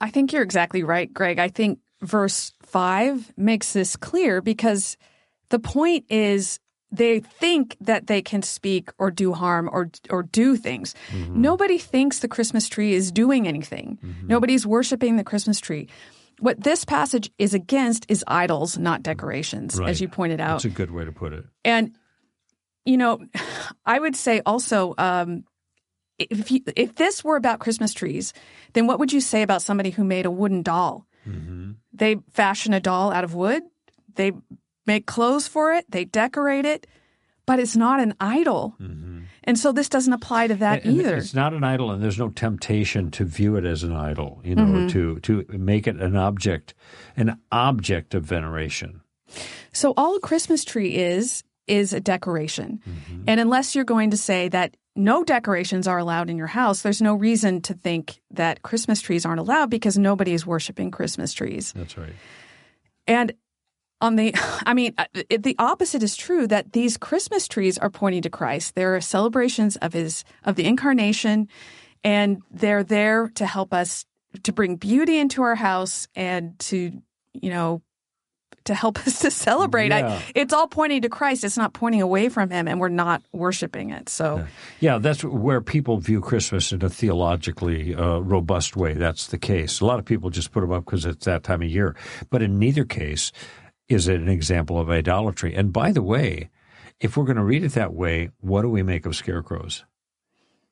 I 0.00 0.10
think 0.10 0.32
you're 0.32 0.42
exactly 0.42 0.82
right, 0.82 1.12
Greg. 1.12 1.38
I 1.38 1.48
think 1.48 1.80
verse 2.00 2.52
5 2.62 3.32
makes 3.36 3.72
this 3.72 3.96
clear 3.96 4.40
because 4.40 4.96
the 5.48 5.58
point 5.58 6.04
is 6.08 6.60
they 6.96 7.20
think 7.20 7.76
that 7.80 8.06
they 8.06 8.22
can 8.22 8.42
speak 8.42 8.90
or 8.98 9.10
do 9.10 9.32
harm 9.32 9.68
or 9.72 9.90
or 10.10 10.22
do 10.24 10.56
things. 10.56 10.94
Mm-hmm. 11.10 11.40
Nobody 11.40 11.78
thinks 11.78 12.20
the 12.20 12.28
Christmas 12.28 12.68
tree 12.68 12.94
is 12.94 13.12
doing 13.12 13.46
anything. 13.46 13.98
Mm-hmm. 14.04 14.26
Nobody's 14.26 14.66
worshiping 14.66 15.16
the 15.16 15.24
Christmas 15.24 15.60
tree. 15.60 15.88
What 16.38 16.62
this 16.62 16.84
passage 16.84 17.30
is 17.38 17.54
against 17.54 18.04
is 18.08 18.24
idols, 18.26 18.76
not 18.76 19.02
decorations, 19.02 19.78
right. 19.78 19.88
as 19.88 20.00
you 20.00 20.08
pointed 20.08 20.40
out. 20.40 20.62
That's 20.62 20.66
a 20.66 20.70
good 20.70 20.90
way 20.90 21.04
to 21.04 21.12
put 21.12 21.32
it. 21.32 21.44
And 21.64 21.94
you 22.84 22.96
know, 22.96 23.20
I 23.84 23.98
would 23.98 24.16
say 24.16 24.42
also 24.46 24.94
um, 24.96 25.44
if 26.18 26.50
you, 26.50 26.60
if 26.76 26.94
this 26.94 27.22
were 27.22 27.36
about 27.36 27.60
Christmas 27.60 27.92
trees, 27.92 28.32
then 28.72 28.86
what 28.86 28.98
would 28.98 29.12
you 29.12 29.20
say 29.20 29.42
about 29.42 29.62
somebody 29.62 29.90
who 29.90 30.04
made 30.04 30.26
a 30.26 30.30
wooden 30.30 30.62
doll? 30.62 31.06
Mm-hmm. 31.28 31.72
They 31.92 32.16
fashion 32.32 32.72
a 32.72 32.80
doll 32.80 33.12
out 33.12 33.24
of 33.24 33.34
wood. 33.34 33.62
They 34.14 34.32
make 34.86 35.06
clothes 35.06 35.48
for 35.48 35.72
it. 35.74 35.84
They 35.90 36.04
decorate 36.04 36.64
it, 36.64 36.86
but 37.46 37.60
it's 37.60 37.76
not 37.76 38.00
an 38.00 38.14
idol. 38.20 38.74
Mm-hmm. 38.80 39.20
And 39.44 39.58
so 39.58 39.70
this 39.70 39.88
doesn't 39.88 40.12
apply 40.12 40.48
to 40.48 40.56
that 40.56 40.84
and, 40.84 40.98
either. 40.98 41.16
It's 41.16 41.34
not 41.34 41.54
an 41.54 41.62
idol, 41.62 41.92
and 41.92 42.02
there's 42.02 42.18
no 42.18 42.30
temptation 42.30 43.10
to 43.12 43.24
view 43.24 43.56
it 43.56 43.64
as 43.64 43.84
an 43.84 43.92
idol. 43.92 44.40
You 44.44 44.56
know, 44.56 44.64
mm-hmm. 44.64 44.88
to 44.88 45.20
to 45.20 45.46
make 45.56 45.86
it 45.86 45.96
an 45.96 46.16
object, 46.16 46.74
an 47.16 47.38
object 47.52 48.14
of 48.14 48.24
veneration. 48.24 49.02
So 49.72 49.94
all 49.96 50.16
a 50.16 50.20
Christmas 50.20 50.64
tree 50.64 50.96
is 50.96 51.44
is 51.68 51.92
a 51.92 52.00
decoration, 52.00 52.80
mm-hmm. 52.88 53.24
and 53.28 53.38
unless 53.38 53.74
you're 53.74 53.84
going 53.84 54.10
to 54.10 54.16
say 54.16 54.48
that 54.48 54.76
no 54.96 55.22
decorations 55.22 55.86
are 55.86 55.98
allowed 55.98 56.30
in 56.30 56.36
your 56.36 56.46
house, 56.46 56.82
there's 56.82 57.02
no 57.02 57.14
reason 57.14 57.60
to 57.62 57.74
think 57.74 58.20
that 58.32 58.62
Christmas 58.62 59.00
trees 59.00 59.26
aren't 59.26 59.40
allowed 59.40 59.70
because 59.70 59.98
nobody 59.98 60.32
is 60.32 60.46
worshiping 60.46 60.90
Christmas 60.90 61.32
trees. 61.32 61.72
That's 61.76 61.96
right. 61.98 62.14
And 63.06 63.32
on 64.00 64.16
the, 64.16 64.34
I 64.66 64.74
mean, 64.74 64.94
uh, 64.98 65.06
it, 65.28 65.42
the 65.42 65.56
opposite 65.58 66.02
is 66.02 66.16
true 66.16 66.46
that 66.46 66.72
these 66.72 66.96
Christmas 66.96 67.48
trees 67.48 67.78
are 67.78 67.90
pointing 67.90 68.22
to 68.22 68.30
Christ. 68.30 68.74
They're 68.74 69.00
celebrations 69.00 69.76
of 69.76 69.92
his, 69.92 70.24
of 70.44 70.56
the 70.56 70.64
incarnation, 70.64 71.48
and 72.04 72.42
they're 72.50 72.84
there 72.84 73.28
to 73.34 73.46
help 73.46 73.72
us 73.72 74.04
to 74.42 74.52
bring 74.52 74.76
beauty 74.76 75.18
into 75.18 75.42
our 75.42 75.54
house 75.54 76.08
and 76.14 76.58
to, 76.58 76.92
you 77.32 77.50
know, 77.50 77.82
to 78.66 78.74
help 78.74 78.98
us 79.06 79.20
to 79.20 79.30
celebrate. 79.30 79.88
Yeah. 79.88 80.08
I, 80.08 80.22
it's 80.34 80.52
all 80.52 80.66
pointing 80.66 81.02
to 81.02 81.08
Christ. 81.08 81.44
It's 81.44 81.56
not 81.56 81.72
pointing 81.72 82.02
away 82.02 82.28
from 82.28 82.50
Him, 82.50 82.68
and 82.68 82.78
we're 82.78 82.88
not 82.88 83.22
worshiping 83.32 83.90
it. 83.90 84.08
So, 84.08 84.36
yeah, 84.36 84.46
yeah 84.80 84.98
that's 84.98 85.24
where 85.24 85.60
people 85.60 85.98
view 85.98 86.20
Christmas 86.20 86.72
in 86.72 86.84
a 86.84 86.90
theologically 86.90 87.94
uh, 87.94 88.18
robust 88.18 88.76
way. 88.76 88.92
That's 88.92 89.28
the 89.28 89.38
case. 89.38 89.80
A 89.80 89.86
lot 89.86 89.98
of 89.98 90.04
people 90.04 90.30
just 90.30 90.52
put 90.52 90.60
them 90.60 90.72
up 90.72 90.84
because 90.84 91.06
it's 91.06 91.24
that 91.24 91.42
time 91.42 91.62
of 91.62 91.68
year, 91.68 91.96
but 92.30 92.42
in 92.42 92.58
neither 92.58 92.84
case 92.84 93.32
is 93.88 94.08
it 94.08 94.20
an 94.20 94.28
example 94.28 94.80
of 94.80 94.90
idolatry. 94.90 95.54
And 95.54 95.72
by 95.72 95.92
the 95.92 96.02
way, 96.02 96.50
if 97.00 97.16
we're 97.16 97.24
going 97.24 97.36
to 97.36 97.44
read 97.44 97.64
it 97.64 97.72
that 97.72 97.94
way, 97.94 98.30
what 98.40 98.62
do 98.62 98.68
we 98.68 98.82
make 98.82 99.06
of 99.06 99.16
scarecrows? 99.16 99.84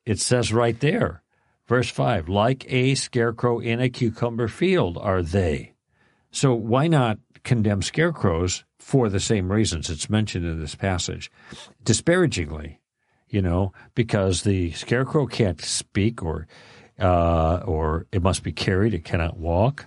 It 0.05 0.19
says 0.19 0.53
right 0.53 0.79
there, 0.79 1.23
verse 1.67 1.89
five, 1.89 2.27
like 2.29 2.65
a 2.71 2.95
scarecrow 2.95 3.59
in 3.59 3.79
a 3.79 3.89
cucumber 3.89 4.47
field 4.47 4.97
are 4.97 5.21
they. 5.21 5.73
So 6.31 6.53
why 6.53 6.87
not 6.87 7.19
condemn 7.43 7.81
scarecrows 7.81 8.65
for 8.77 9.09
the 9.09 9.19
same 9.19 9.51
reasons 9.51 9.89
it's 9.89 10.09
mentioned 10.09 10.45
in 10.45 10.59
this 10.59 10.75
passage, 10.75 11.31
disparagingly, 11.83 12.81
you 13.29 13.41
know, 13.41 13.71
because 13.95 14.43
the 14.43 14.71
scarecrow 14.71 15.25
can't 15.25 15.61
speak 15.61 16.21
or 16.21 16.47
uh, 16.99 17.61
or 17.65 18.05
it 18.11 18.21
must 18.21 18.43
be 18.43 18.51
carried, 18.51 18.93
it 18.93 19.03
cannot 19.03 19.37
walk. 19.37 19.85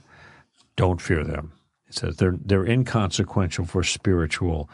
Don't 0.76 1.00
fear 1.00 1.25
them. 1.25 1.52
It 1.88 1.95
says 1.95 2.16
they're 2.16 2.37
they're 2.45 2.66
inconsequential 2.66 3.64
for 3.64 3.83
spiritual, 3.83 4.68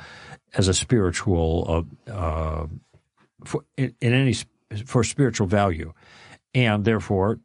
as 0.55 0.69
a 0.69 0.75
spiritual 0.75 1.87
uh, 2.09 2.11
uh, 2.11 2.67
for 3.45 3.65
in, 3.77 3.95
in 4.01 4.13
any 4.13 4.35
for 4.85 5.05
spiritual 5.05 5.47
value, 5.47 5.93
and 6.55 6.85
therefore 6.85 7.39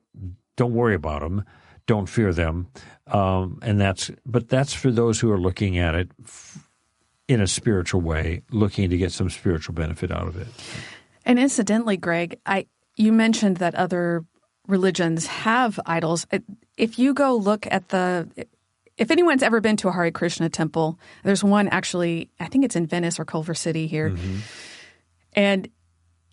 don't 0.55 0.73
worry 0.73 0.95
about 0.95 1.21
them 1.21 1.45
don't 1.89 2.05
fear 2.05 2.31
them. 2.31 2.67
Um, 3.07 3.57
and 3.63 3.81
that's, 3.81 4.11
but 4.23 4.47
that's 4.47 4.75
for 4.75 4.91
those 4.91 5.19
who 5.19 5.31
are 5.31 5.39
looking 5.39 5.79
at 5.79 5.95
it 5.95 6.11
in 7.27 7.41
a 7.41 7.47
spiritual 7.47 7.99
way, 7.99 8.43
looking 8.51 8.91
to 8.91 8.97
get 8.97 9.11
some 9.11 9.27
spiritual 9.27 9.73
benefit 9.73 10.11
out 10.11 10.27
of 10.27 10.37
it. 10.37 10.47
And 11.25 11.39
incidentally, 11.39 11.97
Greg, 11.97 12.39
I 12.45 12.67
you 12.95 13.11
mentioned 13.11 13.57
that 13.57 13.73
other 13.73 14.23
religions 14.67 15.25
have 15.25 15.79
idols. 15.87 16.27
If 16.77 16.99
you 16.99 17.15
go 17.15 17.35
look 17.35 17.65
at 17.71 17.89
the 17.89 18.29
if 18.99 19.11
anyone's 19.11 19.41
ever 19.41 19.61
been 19.61 19.77
to 19.77 19.87
a 19.87 19.91
Hare 19.91 20.11
Krishna 20.11 20.49
temple, 20.49 20.99
there's 21.23 21.43
one 21.43 21.69
actually, 21.69 22.29
I 22.39 22.47
think 22.47 22.65
it's 22.65 22.75
in 22.75 22.85
Venice 22.85 23.19
or 23.19 23.25
Culver 23.25 23.53
City 23.53 23.87
here. 23.87 24.11
Mm-hmm. 24.11 24.37
And 25.33 25.69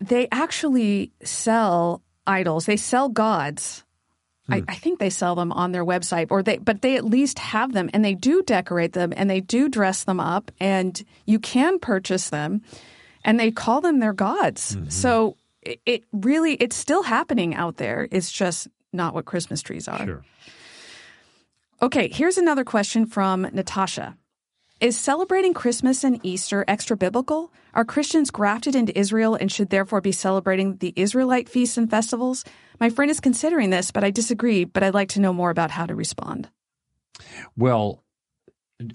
they 0.01 0.29
actually 0.33 1.13
sell 1.23 2.03
idols, 2.27 2.67
they 2.67 2.77
sell 2.77 3.09
gods. 3.09 3.85
Hmm. 4.47 4.55
I, 4.55 4.63
I, 4.69 4.75
think 4.75 4.99
they 4.99 5.11
sell 5.11 5.35
them 5.35 5.53
on 5.53 5.73
their 5.73 5.85
website, 5.85 6.27
or 6.31 6.43
they, 6.43 6.59
but 6.59 6.83
they 6.83 6.97
at 6.97 7.05
least 7.05 7.39
have 7.39 7.73
them, 7.73 7.89
and 7.93 8.05
they 8.05 8.15
do 8.15 8.43
decorate 8.43 8.93
them, 8.93 9.13
and 9.17 9.31
they 9.31 9.41
do 9.41 9.69
dress 9.69 10.05
them 10.05 10.21
up, 10.21 10.51
and 10.61 11.03
you 11.25 11.39
can 11.39 11.79
purchase 11.79 12.31
them, 12.31 12.63
and 13.25 13.41
they 13.41 13.51
call 13.51 13.81
them 13.81 14.01
their 14.01 14.13
gods. 14.13 14.75
Mm-hmm. 14.75 14.89
So 14.89 15.37
it, 15.63 15.81
it, 15.87 16.05
really, 16.13 16.55
it's 16.55 16.77
still 16.77 17.03
happening 17.03 17.55
out 17.55 17.77
there. 17.77 18.09
It's 18.11 18.31
just 18.31 18.69
not 18.93 19.15
what 19.15 19.25
Christmas 19.25 19.63
trees 19.63 19.89
are. 19.89 20.05
Sure. 20.05 20.25
Okay, 21.83 22.09
here's 22.09 22.39
another 22.39 22.65
question 22.65 23.05
from 23.05 23.43
Natasha. 23.43 24.17
Is 24.81 24.99
celebrating 24.99 25.53
Christmas 25.53 26.05
and 26.05 26.19
Easter 26.23 26.65
extra 26.67 26.97
biblical? 26.97 27.53
Are 27.75 27.85
Christians 27.85 28.31
grafted 28.31 28.75
into 28.75 28.99
Israel 28.99 29.35
and 29.35 29.53
should 29.53 29.69
therefore 29.69 30.01
be 30.01 30.13
celebrating 30.13 30.77
the 30.77 30.95
Israelite 30.97 31.51
feasts 31.51 31.77
and 31.77 31.91
festivals? 31.91 32.45
My 32.81 32.89
friend 32.89 33.11
is 33.11 33.21
considering 33.21 33.69
this, 33.69 33.91
but 33.91 34.05
I 34.05 34.11
disagree, 34.11 34.65
but 34.65 34.83
I'd 34.83 34.95
like 34.95 35.11
to 35.11 35.21
know 35.21 35.35
more 35.35 35.51
about 35.51 35.71
how 35.71 35.85
to 35.85 35.95
respond. 35.95 36.49
Well, 37.59 38.03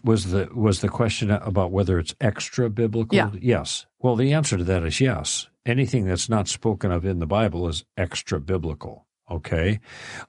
was 0.03 0.31
the 0.31 0.49
was 0.51 0.81
the 0.81 0.89
question 0.89 1.29
about 1.29 1.71
whether 1.71 1.99
it's 1.99 2.15
extra 2.19 2.67
biblical? 2.71 3.15
Yeah. 3.15 3.29
Yes. 3.39 3.85
Well, 3.99 4.15
the 4.15 4.33
answer 4.33 4.57
to 4.57 4.63
that 4.63 4.83
is 4.83 4.99
yes. 4.99 5.49
Anything 5.67 6.05
that's 6.05 6.29
not 6.29 6.47
spoken 6.47 6.91
of 6.91 7.05
in 7.05 7.19
the 7.19 7.27
Bible 7.27 7.67
is 7.67 7.85
extra 7.95 8.39
biblical. 8.39 9.05
Okay. 9.31 9.79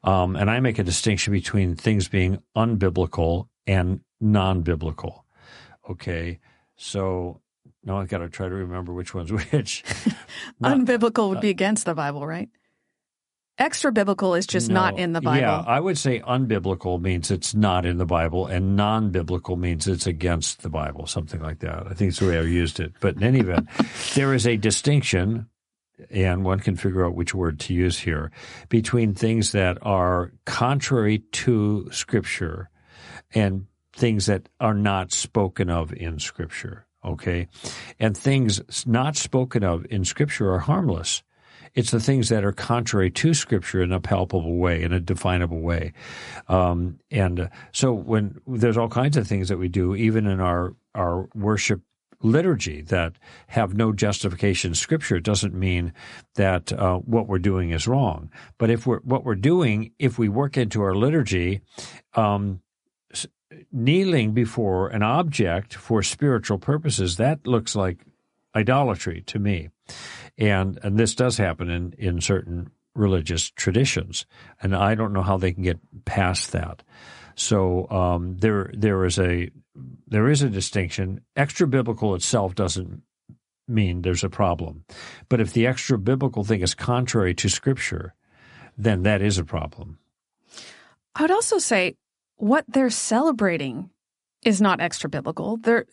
Um, 0.05 0.37
and 0.37 0.51
I 0.51 0.61
make 0.61 0.79
a 0.79 0.85
distinction 0.85 1.33
between 1.33 1.75
things 1.75 2.09
being 2.09 2.41
unbiblical 2.57 3.49
and 3.67 4.01
non 4.21 4.63
biblical. 4.63 5.25
Okay. 5.91 6.39
So 6.77 7.41
now 7.85 7.99
I've 7.99 8.09
got 8.09 8.19
to 8.19 8.29
try 8.29 8.49
to 8.49 8.55
remember 8.55 8.93
which 8.93 9.15
one's 9.15 9.33
which. 9.53 9.85
Unbiblical 10.63 11.29
would 11.31 11.41
be 11.41 11.51
against 11.51 11.85
the 11.85 11.95
Bible, 11.95 12.27
right? 12.27 12.49
Extra 13.59 13.93
biblical 13.93 14.35
is 14.35 14.47
just 14.47 14.69
no, 14.71 14.75
not 14.75 14.99
in 14.99 15.13
the 15.13 15.21
Bible. 15.21 15.41
Yeah, 15.41 15.61
I 15.67 15.79
would 15.79 15.99
say 15.99 16.21
unbiblical 16.21 17.01
means 17.01 17.31
it's 17.31 17.55
not 17.55 17.85
in 17.85 17.99
the 17.99 18.07
Bible, 18.07 18.47
and 18.47 18.77
non 18.77 19.11
biblical 19.11 19.57
means 19.57 19.87
it's 19.87 20.07
against 20.07 20.63
the 20.63 20.71
Bible, 20.71 21.07
something 21.07 21.41
like 21.41 21.59
that. 21.59 21.87
I 21.87 21.93
think 21.93 22.09
it's 22.11 22.19
the 22.19 22.29
way 22.29 22.39
I 22.39 22.43
used 22.43 22.81
it. 22.81 22.95
But 23.01 23.17
in 23.17 23.23
any 23.23 23.41
event, 23.41 23.69
there 24.15 24.33
is 24.33 24.47
a 24.47 24.57
distinction 24.57 25.47
and 26.11 26.45
one 26.45 26.61
can 26.61 26.77
figure 26.77 27.05
out 27.05 27.15
which 27.15 27.35
word 27.35 27.61
to 27.61 27.75
use 27.75 27.99
here, 27.99 28.31
between 28.69 29.15
things 29.15 29.53
that 29.53 29.79
are 29.83 30.33
contrary 30.45 31.19
to 31.33 31.89
Scripture 31.93 32.71
and 33.35 33.67
things 33.93 34.27
that 34.27 34.49
are 34.61 34.75
not 34.75 35.13
spoken 35.13 35.71
of 35.71 35.93
in 35.93 36.19
Scripture. 36.19 36.87
Okay? 37.05 37.49
And 37.99 38.17
things 38.17 38.61
not 38.87 39.17
spoken 39.17 39.65
of 39.65 39.87
in 39.91 40.05
Scripture 40.05 40.53
are 40.53 40.61
harmless. 40.61 41.23
It's 41.75 41.91
the 41.91 42.01
things 42.01 42.29
that 42.29 42.45
are 42.45 42.53
contrary 42.53 43.11
to 43.11 43.33
Scripture 43.33 43.83
in 43.83 43.93
a 43.93 44.01
palpable 44.01 44.57
way, 44.57 44.83
in 44.83 44.93
a 44.93 45.01
definable 45.01 45.61
way. 45.61 45.95
Um, 46.49 46.99
and 47.11 47.49
so 47.73 47.93
when 47.93 48.41
there's 48.47 48.77
all 48.77 48.89
kinds 48.89 49.17
of 49.17 49.27
things 49.27 49.49
that 49.49 49.59
we 49.59 49.69
do, 49.69 49.95
even 49.95 50.27
in 50.27 50.41
our, 50.41 50.75
our 50.95 51.29
worship 51.35 51.81
liturgy 52.23 52.83
that 52.83 53.15
have 53.49 53.75
no 53.75 53.93
justification 53.93 54.71
in 54.71 54.75
Scripture 54.75 55.21
doesn't 55.21 55.55
mean 55.55 55.93
that 56.35 56.73
uh, 56.73 56.99
what 56.99 57.27
we're 57.27 57.39
doing 57.39 57.71
is 57.71 57.87
wrong. 57.87 58.31
But 58.59 58.71
if 58.71 58.87
we're 58.87 59.01
what 59.01 59.25
we're 59.25 59.35
doing, 59.35 59.93
if 59.99 60.19
we 60.19 60.29
work 60.29 60.57
into 60.57 60.83
our 60.83 60.95
liturgy, 60.95 61.61
um, 62.15 62.61
kneeling 63.71 64.33
before 64.33 64.89
an 64.89 65.03
object 65.03 65.75
for 65.75 66.03
spiritual 66.03 66.59
purposes, 66.59 67.17
that 67.17 67.47
looks 67.47 67.77
like 67.77 67.99
idolatry 68.55 69.23
to 69.27 69.39
me, 69.39 69.69
and 70.39 70.79
and 70.83 70.99
this 70.99 71.15
does 71.15 71.37
happen 71.37 71.69
in 71.69 71.93
in 71.99 72.21
certain 72.21 72.71
religious 72.95 73.51
traditions, 73.51 74.27
and 74.63 74.75
I 74.75 74.95
don't 74.95 75.13
know 75.13 75.23
how 75.23 75.39
they 75.39 75.53
can 75.53 75.63
get 75.63 75.81
past 76.05 76.53
that. 76.53 76.83
So 77.35 77.89
um, 77.91 78.37
there 78.39 78.71
there 78.75 79.05
is 79.05 79.19
a 79.19 79.51
there 80.07 80.29
is 80.29 80.43
a 80.43 80.51
distinction. 80.51 81.23
Extra 81.37 81.67
biblical 81.67 82.15
itself 82.15 82.55
doesn't 82.55 83.03
mean 83.69 84.03
there's 84.03 84.25
a 84.25 84.29
problem, 84.29 84.85
but 85.29 85.41
if 85.41 85.53
the 85.53 85.67
extra 85.67 85.99
biblical 85.99 86.45
thing 86.45 86.61
is 86.61 86.75
contrary 86.75 87.35
to 87.35 87.49
Scripture, 87.49 88.15
then 88.77 89.03
that 89.03 89.23
is 89.23 89.39
a 89.39 89.45
problem. 89.45 89.99
I 91.15 91.23
would 91.23 91.31
also 91.31 91.59
say 91.59 91.97
what 92.37 92.65
they're 92.69 92.91
celebrating 92.91 93.91
is 94.45 94.61
not 94.61 94.81
extra 94.81 95.09
biblical. 95.09 95.57
They're 95.59 95.87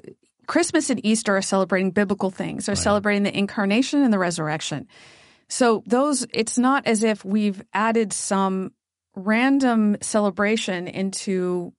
Christmas 0.48 0.90
and 0.90 1.06
Easter 1.06 1.38
are 1.38 1.44
celebrating 1.44 1.92
biblical 1.92 2.32
things. 2.32 2.66
They're 2.66 2.74
right. 2.74 2.82
celebrating 2.82 3.22
the 3.22 3.38
incarnation 3.38 4.02
and 4.02 4.12
the 4.12 4.18
resurrection. 4.18 4.88
So 5.48 5.84
those 5.86 6.26
it's 6.34 6.58
not 6.58 6.88
as 6.88 7.04
if 7.04 7.24
we've 7.24 7.62
added 7.74 8.12
some 8.14 8.72
random 9.16 9.98
celebration 10.02 10.88
into 10.88 11.74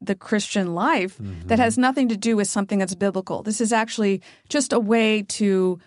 the 0.00 0.14
Christian 0.14 0.74
life 0.74 1.18
mm-hmm. 1.18 1.48
that 1.48 1.58
has 1.58 1.76
nothing 1.76 2.08
to 2.08 2.16
do 2.16 2.36
with 2.36 2.48
something 2.48 2.78
that's 2.78 2.94
biblical. 2.94 3.42
This 3.42 3.60
is 3.60 3.72
actually 3.72 4.22
just 4.48 4.72
a 4.72 4.80
way 4.80 5.22
to 5.22 5.78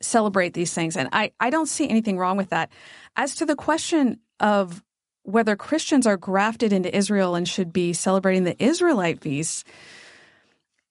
celebrate 0.00 0.54
these 0.54 0.74
things. 0.74 0.96
And 0.96 1.08
I, 1.12 1.32
I 1.40 1.50
don't 1.50 1.66
see 1.66 1.88
anything 1.88 2.18
wrong 2.18 2.36
with 2.36 2.50
that. 2.50 2.70
As 3.16 3.34
to 3.36 3.46
the 3.46 3.56
question 3.56 4.20
of 4.40 4.82
whether 5.22 5.56
Christians 5.56 6.06
are 6.06 6.16
grafted 6.16 6.72
into 6.72 6.94
Israel 6.94 7.34
and 7.34 7.48
should 7.48 7.72
be 7.72 7.92
celebrating 7.92 8.44
the 8.44 8.62
Israelite 8.62 9.20
feasts, 9.20 9.64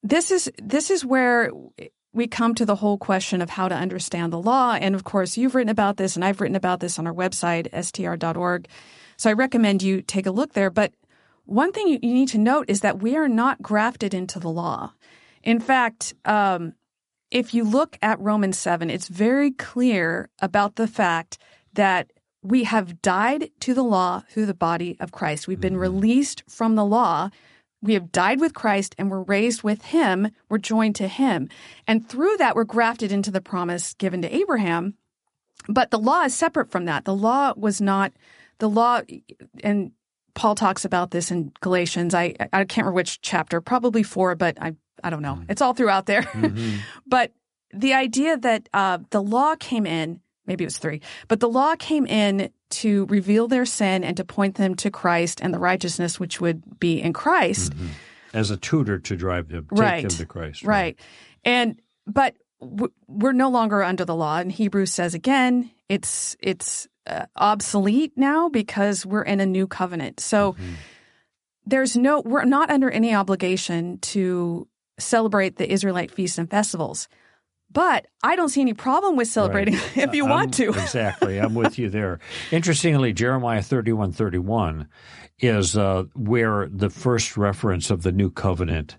this 0.04 0.32
is 0.32 0.52
this 0.62 0.92
is 0.92 1.06
where 1.06 1.52
we 2.14 2.28
come 2.28 2.56
to 2.56 2.66
the 2.66 2.76
whole 2.76 2.98
question 2.98 3.42
of 3.42 3.50
how 3.50 3.68
to 3.68 3.76
understand 3.76 4.32
the 4.32 4.42
law. 4.42 4.74
And 4.74 4.96
of 4.96 5.04
course, 5.04 5.38
you've 5.38 5.56
written 5.56 5.70
about 5.70 5.98
this 5.98 6.16
and 6.16 6.24
I've 6.24 6.42
written 6.42 6.56
about 6.56 6.80
this 6.80 6.98
on 6.98 7.08
our 7.08 7.14
website, 7.14 7.68
str.org. 7.84 8.68
So 9.18 9.30
I 9.30 9.34
recommend 9.34 9.84
you 9.84 10.02
take 10.02 10.26
a 10.26 10.32
look 10.32 10.54
there. 10.54 10.70
But 10.70 10.94
one 11.46 11.72
thing 11.72 11.88
you 11.88 12.00
need 12.00 12.30
to 12.30 12.38
note 12.38 12.66
is 12.70 12.82
that 12.82 13.02
we 13.02 13.16
are 13.16 13.28
not 13.28 13.62
grafted 13.62 14.14
into 14.14 14.40
the 14.40 14.50
law. 14.50 14.94
In 15.44 15.60
fact, 15.60 16.14
um, 16.26 16.74
if 17.32 17.54
you 17.54 17.64
look 17.64 17.98
at 18.02 18.20
Romans 18.20 18.58
7, 18.58 18.90
it's 18.90 19.08
very 19.08 19.52
clear 19.52 20.30
about 20.42 20.76
the 20.76 20.88
fact 20.88 21.38
that 21.74 22.12
we 22.42 22.64
have 22.64 23.02
died 23.02 23.50
to 23.60 23.74
the 23.74 23.84
law 23.84 24.24
through 24.30 24.46
the 24.46 24.54
body 24.54 24.98
of 25.00 25.12
Christ. 25.12 25.48
We've 25.48 25.60
been 25.60 25.74
mm-hmm. 25.74 25.82
released 25.82 26.44
from 26.48 26.76
the 26.76 26.86
law. 26.86 27.30
We 27.82 27.94
have 27.94 28.12
died 28.12 28.40
with 28.40 28.54
Christ 28.54 28.96
and 28.98 29.10
we're 29.10 29.24
raised 29.24 29.64
with 29.64 29.86
him. 29.86 30.30
We're 30.50 30.58
joined 30.60 30.96
to 30.96 31.08
him. 31.08 31.50
And 31.88 32.08
through 32.08 32.38
that, 32.38 32.56
we're 32.56 32.64
grafted 32.64 33.12
into 33.12 33.32
the 33.32 33.42
promise 33.42 33.94
given 33.96 34.22
to 34.22 34.36
Abraham. 34.36 34.96
But 35.68 35.92
the 35.92 36.00
law 36.00 36.24
is 36.24 36.36
separate 36.36 36.72
from 36.72 36.86
that. 36.86 37.06
The 37.06 37.16
law 37.16 37.54
was 37.56 37.82
not 37.82 38.14
the 38.60 38.70
law, 38.70 39.02
and 39.64 39.92
Paul 40.36 40.54
talks 40.54 40.86
about 40.86 41.12
this 41.12 41.32
in 41.32 41.52
Galatians. 41.62 42.14
I 42.14 42.36
I 42.54 42.66
can't 42.66 42.78
remember 42.86 42.92
which 42.94 43.22
chapter, 43.22 43.62
probably 43.62 44.04
four, 44.04 44.36
but 44.36 44.62
I 44.62 44.76
I 45.04 45.10
don't 45.10 45.22
know. 45.22 45.36
Mm. 45.36 45.46
It's 45.50 45.62
all 45.62 45.74
throughout 45.74 46.06
there. 46.06 46.22
Mm-hmm. 46.36 46.78
but 47.08 47.32
the 47.74 47.94
idea 47.94 48.38
that 48.38 48.70
uh, 48.74 49.00
the 49.10 49.22
law 49.22 49.56
came 49.56 49.86
in, 49.86 50.20
maybe 50.46 50.64
it 50.64 50.68
was 50.68 50.78
three, 50.78 51.02
but 51.28 51.40
the 51.40 51.50
law 51.50 51.76
came 51.76 52.06
in 52.06 52.50
to 52.70 53.06
reveal 53.06 53.48
their 53.48 53.66
sin 53.66 54.04
and 54.04 54.18
to 54.18 54.26
point 54.26 54.56
them 54.56 54.76
to 54.76 54.92
Christ 54.92 55.40
and 55.42 55.54
the 55.54 55.60
righteousness 55.60 56.20
which 56.20 56.42
would 56.42 56.80
be 56.80 57.02
in 57.02 57.14
Christ. 57.14 57.74
Mm-hmm. 57.74 57.88
As 58.34 58.52
a 58.52 58.58
tutor 58.58 59.00
to 59.00 59.16
drive 59.16 59.48
them, 59.48 59.68
take 59.72 59.80
right. 59.80 60.02
them 60.02 60.18
to 60.18 60.26
Christ. 60.26 60.64
Right. 60.64 60.76
right. 60.76 61.00
And 61.46 61.82
but 62.06 62.36
we're 63.08 63.32
no 63.32 63.50
longer 63.50 63.82
under 63.82 64.06
the 64.06 64.16
law. 64.16 64.38
And 64.38 64.52
Hebrews 64.52 64.92
says 64.92 65.14
again, 65.14 65.72
it's 65.90 66.36
it's 66.40 66.88
obsolete 67.36 68.14
now 68.16 68.50
because 68.50 69.06
we're 69.06 69.24
in 69.24 69.40
a 69.40 69.46
new 69.46 69.68
covenant. 69.68 70.20
So 70.20 70.54
mm-hmm. 70.54 70.74
there's 71.66 71.96
no, 71.96 72.22
we're 72.22 72.46
not 72.46 72.70
under 72.70 72.90
any 72.90 73.14
obligation 73.14 74.00
to 74.00 74.68
celebrate 74.98 75.58
the 75.58 75.72
Israelite 75.72 76.12
feasts 76.12 76.38
and 76.38 76.50
festivals. 76.50 77.08
But 77.72 78.08
I 78.24 78.36
don't 78.36 78.50
see 78.50 78.62
any 78.62 78.74
problem 78.74 79.18
with 79.18 79.28
celebrating 79.28 79.74
right. 79.74 79.92
if 79.98 80.16
you 80.16 80.24
I'm, 80.24 80.30
want 80.30 80.54
to. 80.56 80.70
exactly. 80.70 81.40
I'm 81.40 81.56
with 81.56 81.78
you 81.78 81.90
there. 81.90 82.20
Interestingly, 82.52 83.12
Jeremiah 83.12 83.62
31 83.62 84.14
31 84.14 84.88
is 85.40 85.76
uh, 85.76 86.06
where 86.14 86.70
the 86.72 86.90
first 86.90 87.36
reference 87.36 87.90
of 87.90 88.04
the 88.04 88.14
new 88.14 88.32
covenant 88.32 88.98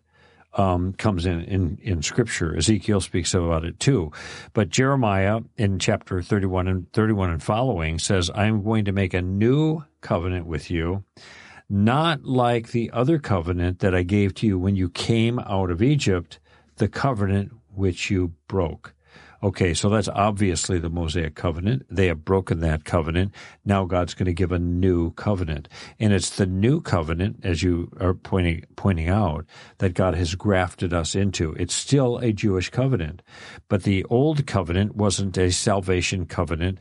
um, 0.56 0.94
comes 0.94 1.26
in, 1.26 1.42
in 1.42 1.78
in 1.82 2.02
Scripture. 2.02 2.56
Ezekiel 2.56 3.00
speaks 3.00 3.34
about 3.34 3.64
it 3.64 3.78
too, 3.78 4.10
but 4.52 4.70
Jeremiah 4.70 5.40
in 5.56 5.78
chapter 5.78 6.22
thirty 6.22 6.46
one 6.46 6.66
and 6.66 6.90
thirty 6.92 7.12
one 7.12 7.30
and 7.30 7.42
following 7.42 7.98
says, 7.98 8.30
"I 8.34 8.46
am 8.46 8.64
going 8.64 8.84
to 8.86 8.92
make 8.92 9.14
a 9.14 9.22
new 9.22 9.84
covenant 10.00 10.46
with 10.46 10.70
you." 10.70 11.04
Not 11.68 12.24
like 12.24 12.70
the 12.70 12.90
other 12.92 13.18
covenant 13.18 13.80
that 13.80 13.94
I 13.94 14.04
gave 14.04 14.34
to 14.34 14.46
you 14.46 14.58
when 14.58 14.76
you 14.76 14.88
came 14.88 15.40
out 15.40 15.70
of 15.70 15.82
Egypt, 15.82 16.38
the 16.76 16.86
covenant 16.86 17.52
which 17.74 18.08
you 18.08 18.32
broke. 18.46 18.94
Okay, 19.42 19.74
so 19.74 19.88
that's 19.90 20.08
obviously 20.08 20.78
the 20.78 20.88
Mosaic 20.88 21.34
covenant. 21.34 21.86
They 21.90 22.06
have 22.06 22.24
broken 22.24 22.60
that 22.60 22.84
covenant. 22.84 23.34
Now 23.64 23.84
God's 23.84 24.14
going 24.14 24.26
to 24.26 24.32
give 24.32 24.52
a 24.52 24.58
new 24.58 25.10
covenant. 25.12 25.68
And 26.00 26.12
it's 26.12 26.30
the 26.30 26.46
new 26.46 26.80
covenant, 26.80 27.40
as 27.42 27.62
you 27.62 27.90
are 28.00 28.14
pointing, 28.14 28.64
pointing 28.76 29.08
out, 29.08 29.44
that 29.78 29.94
God 29.94 30.14
has 30.14 30.34
grafted 30.34 30.94
us 30.94 31.14
into. 31.14 31.52
It's 31.54 31.74
still 31.74 32.18
a 32.18 32.32
Jewish 32.32 32.70
covenant. 32.70 33.22
But 33.68 33.82
the 33.82 34.04
old 34.04 34.46
covenant 34.46 34.96
wasn't 34.96 35.36
a 35.36 35.52
salvation 35.52 36.26
covenant 36.26 36.78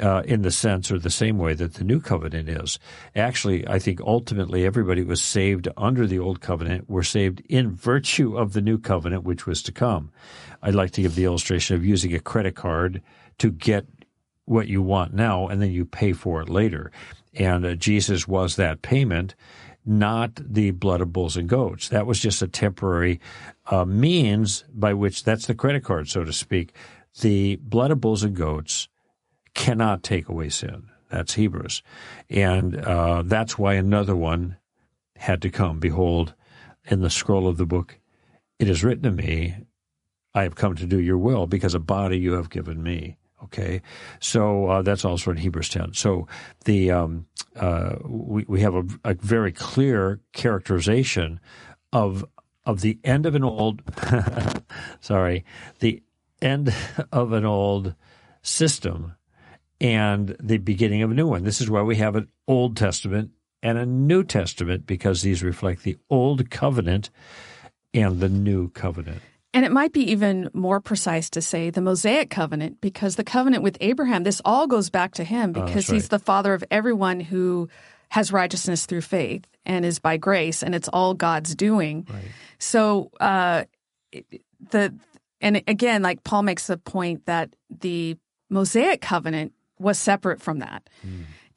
uh, 0.00 0.22
in 0.24 0.42
the 0.42 0.50
sense 0.50 0.90
or 0.90 0.98
the 0.98 1.10
same 1.10 1.36
way 1.38 1.54
that 1.54 1.74
the 1.74 1.84
new 1.84 2.00
covenant 2.00 2.48
is. 2.48 2.78
Actually, 3.14 3.68
I 3.68 3.78
think 3.78 4.00
ultimately 4.00 4.64
everybody 4.64 5.02
was 5.02 5.20
saved 5.20 5.68
under 5.76 6.06
the 6.06 6.18
old 6.18 6.40
covenant, 6.40 6.88
were 6.88 7.02
saved 7.02 7.42
in 7.48 7.70
virtue 7.70 8.36
of 8.36 8.54
the 8.54 8.62
new 8.62 8.78
covenant, 8.78 9.24
which 9.24 9.46
was 9.46 9.62
to 9.64 9.72
come. 9.72 10.10
I'd 10.62 10.74
like 10.74 10.90
to 10.92 11.02
give 11.02 11.14
the 11.14 11.24
illustration 11.24 11.76
of 11.76 11.84
using 11.84 12.14
a 12.14 12.20
credit 12.20 12.54
card 12.54 13.02
to 13.38 13.50
get 13.50 13.86
what 14.44 14.66
you 14.66 14.82
want 14.82 15.12
now 15.12 15.46
and 15.46 15.60
then 15.60 15.70
you 15.70 15.84
pay 15.84 16.12
for 16.12 16.40
it 16.40 16.48
later. 16.48 16.90
And 17.34 17.64
uh, 17.64 17.74
Jesus 17.74 18.26
was 18.26 18.56
that 18.56 18.82
payment, 18.82 19.34
not 19.84 20.34
the 20.36 20.70
blood 20.72 21.00
of 21.00 21.12
bulls 21.12 21.36
and 21.36 21.48
goats. 21.48 21.88
That 21.88 22.06
was 22.06 22.18
just 22.18 22.42
a 22.42 22.48
temporary 22.48 23.20
uh, 23.66 23.84
means 23.84 24.64
by 24.74 24.94
which 24.94 25.24
that's 25.24 25.46
the 25.46 25.54
credit 25.54 25.84
card, 25.84 26.08
so 26.08 26.24
to 26.24 26.32
speak. 26.32 26.74
The 27.20 27.56
blood 27.56 27.90
of 27.90 28.00
bulls 28.00 28.22
and 28.22 28.34
goats 28.34 28.88
cannot 29.54 30.02
take 30.02 30.28
away 30.28 30.48
sin. 30.48 30.88
That's 31.10 31.34
Hebrews. 31.34 31.82
And 32.28 32.76
uh, 32.76 33.22
that's 33.24 33.58
why 33.58 33.74
another 33.74 34.16
one 34.16 34.56
had 35.16 35.42
to 35.42 35.50
come. 35.50 35.78
Behold, 35.78 36.34
in 36.86 37.00
the 37.00 37.10
scroll 37.10 37.48
of 37.48 37.56
the 37.56 37.66
book, 37.66 37.98
it 38.58 38.68
is 38.68 38.84
written 38.84 39.04
to 39.04 39.10
me, 39.10 39.56
I 40.34 40.42
have 40.42 40.54
come 40.54 40.74
to 40.76 40.86
do 40.86 41.00
your 41.00 41.18
will 41.18 41.46
because 41.46 41.74
a 41.74 41.80
body 41.80 42.18
you 42.18 42.32
have 42.32 42.50
given 42.50 42.82
me. 42.82 43.16
Okay, 43.44 43.82
so 44.20 44.66
uh, 44.66 44.82
that's 44.82 45.04
also 45.04 45.30
in 45.30 45.36
Hebrews 45.36 45.68
10. 45.68 45.94
So 45.94 46.26
the 46.64 46.90
um, 46.90 47.26
uh, 47.54 47.96
we 48.04 48.44
we 48.48 48.60
have 48.62 48.74
a, 48.74 48.84
a, 49.04 49.14
very 49.14 49.52
clear 49.52 50.20
characterization 50.32 51.38
of 51.92 52.24
of 52.66 52.80
the 52.80 52.98
end 53.04 53.26
of 53.26 53.36
an 53.36 53.44
old 53.44 53.82
sorry 55.00 55.44
the 55.78 56.02
end 56.42 56.74
of 57.12 57.32
an 57.32 57.44
old 57.44 57.94
system 58.42 59.14
and 59.80 60.36
the 60.40 60.58
beginning 60.58 61.02
of 61.02 61.10
a 61.10 61.14
new 61.14 61.26
one. 61.26 61.44
This 61.44 61.60
is 61.60 61.70
why 61.70 61.82
we 61.82 61.96
have 61.96 62.16
an 62.16 62.28
Old 62.46 62.76
Testament 62.76 63.30
and 63.62 63.78
a 63.78 63.86
New 63.86 64.24
Testament 64.24 64.86
because 64.86 65.22
these 65.22 65.42
reflect 65.42 65.82
the 65.82 65.96
Old 66.10 66.50
Covenant 66.50 67.10
and 67.94 68.20
the 68.20 68.28
New 68.28 68.70
Covenant. 68.70 69.22
And 69.54 69.64
it 69.64 69.72
might 69.72 69.92
be 69.92 70.10
even 70.12 70.50
more 70.52 70.80
precise 70.80 71.30
to 71.30 71.40
say 71.40 71.70
the 71.70 71.80
Mosaic 71.80 72.28
covenant, 72.28 72.80
because 72.80 73.16
the 73.16 73.24
covenant 73.24 73.62
with 73.62 73.78
Abraham, 73.80 74.22
this 74.24 74.42
all 74.44 74.66
goes 74.66 74.90
back 74.90 75.14
to 75.14 75.24
him 75.24 75.52
Oh, 75.56 75.64
because 75.64 75.88
right. 75.88 75.94
he's 75.94 76.08
the 76.08 76.18
father 76.18 76.52
of 76.52 76.62
everyone 76.70 77.20
who 77.20 77.68
has 78.10 78.30
righteousness 78.32 78.86
through 78.86 79.00
faith 79.02 79.46
and 79.64 79.84
is 79.84 79.98
by 79.98 80.16
grace, 80.16 80.62
and 80.62 80.74
it's 80.74 80.88
all 80.88 81.14
God's 81.14 81.54
doing. 81.54 82.06
Right. 82.10 82.24
So, 82.58 83.10
uh, 83.20 83.64
the 84.70 84.94
and 85.40 85.62
again, 85.66 86.02
like 86.02 86.24
Paul 86.24 86.42
makes 86.42 86.66
the 86.66 86.76
point 86.78 87.26
that 87.26 87.54
the 87.70 88.16
Mosaic 88.50 89.00
covenant 89.00 89.52
was 89.78 89.98
separate 89.98 90.42
from 90.42 90.58
that. 90.58 90.88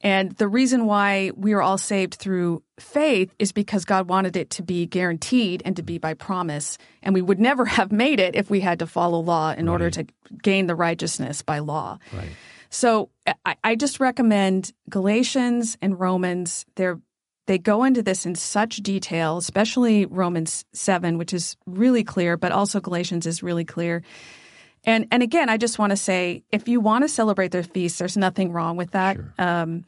And 0.02 0.32
the 0.32 0.48
reason 0.48 0.86
why 0.86 1.30
we 1.36 1.52
are 1.52 1.62
all 1.62 1.78
saved 1.78 2.14
through 2.14 2.62
faith 2.78 3.34
is 3.38 3.52
because 3.52 3.84
God 3.84 4.08
wanted 4.08 4.36
it 4.36 4.50
to 4.50 4.62
be 4.62 4.86
guaranteed 4.86 5.62
and 5.64 5.76
to 5.76 5.82
be 5.82 5.98
by 5.98 6.14
promise. 6.14 6.76
And 7.02 7.14
we 7.14 7.22
would 7.22 7.38
never 7.38 7.64
have 7.78 7.92
made 7.92 8.20
it 8.20 8.34
if 8.34 8.50
we 8.50 8.60
had 8.60 8.80
to 8.80 8.86
follow 8.86 9.20
law 9.20 9.52
in 9.52 9.68
order 9.68 9.90
to 9.90 10.06
gain 10.42 10.66
the 10.66 10.74
righteousness 10.74 11.42
by 11.42 11.60
law. 11.60 11.98
Right. 12.12 12.30
So 12.70 13.10
I, 13.44 13.56
I 13.62 13.76
just 13.76 14.00
recommend 14.00 14.72
Galatians 14.88 15.76
and 15.80 16.00
Romans. 16.00 16.66
They're 16.76 17.00
they 17.46 17.58
go 17.58 17.82
into 17.82 18.02
this 18.02 18.24
in 18.24 18.36
such 18.36 18.76
detail, 18.76 19.36
especially 19.36 20.06
Romans 20.06 20.64
seven, 20.72 21.18
which 21.18 21.34
is 21.34 21.56
really 21.66 22.04
clear, 22.04 22.36
but 22.36 22.52
also 22.52 22.80
Galatians 22.80 23.26
is 23.26 23.42
really 23.42 23.64
clear. 23.64 24.02
And 24.84 25.06
and 25.10 25.22
again, 25.22 25.48
I 25.48 25.56
just 25.56 25.78
want 25.78 25.90
to 25.90 25.96
say, 25.96 26.44
if 26.50 26.68
you 26.68 26.80
want 26.80 27.04
to 27.04 27.08
celebrate 27.08 27.52
their 27.52 27.62
feast, 27.62 27.98
there's 27.98 28.16
nothing 28.16 28.52
wrong 28.52 28.76
with 28.76 28.92
that. 28.92 29.16
Um, 29.38 29.84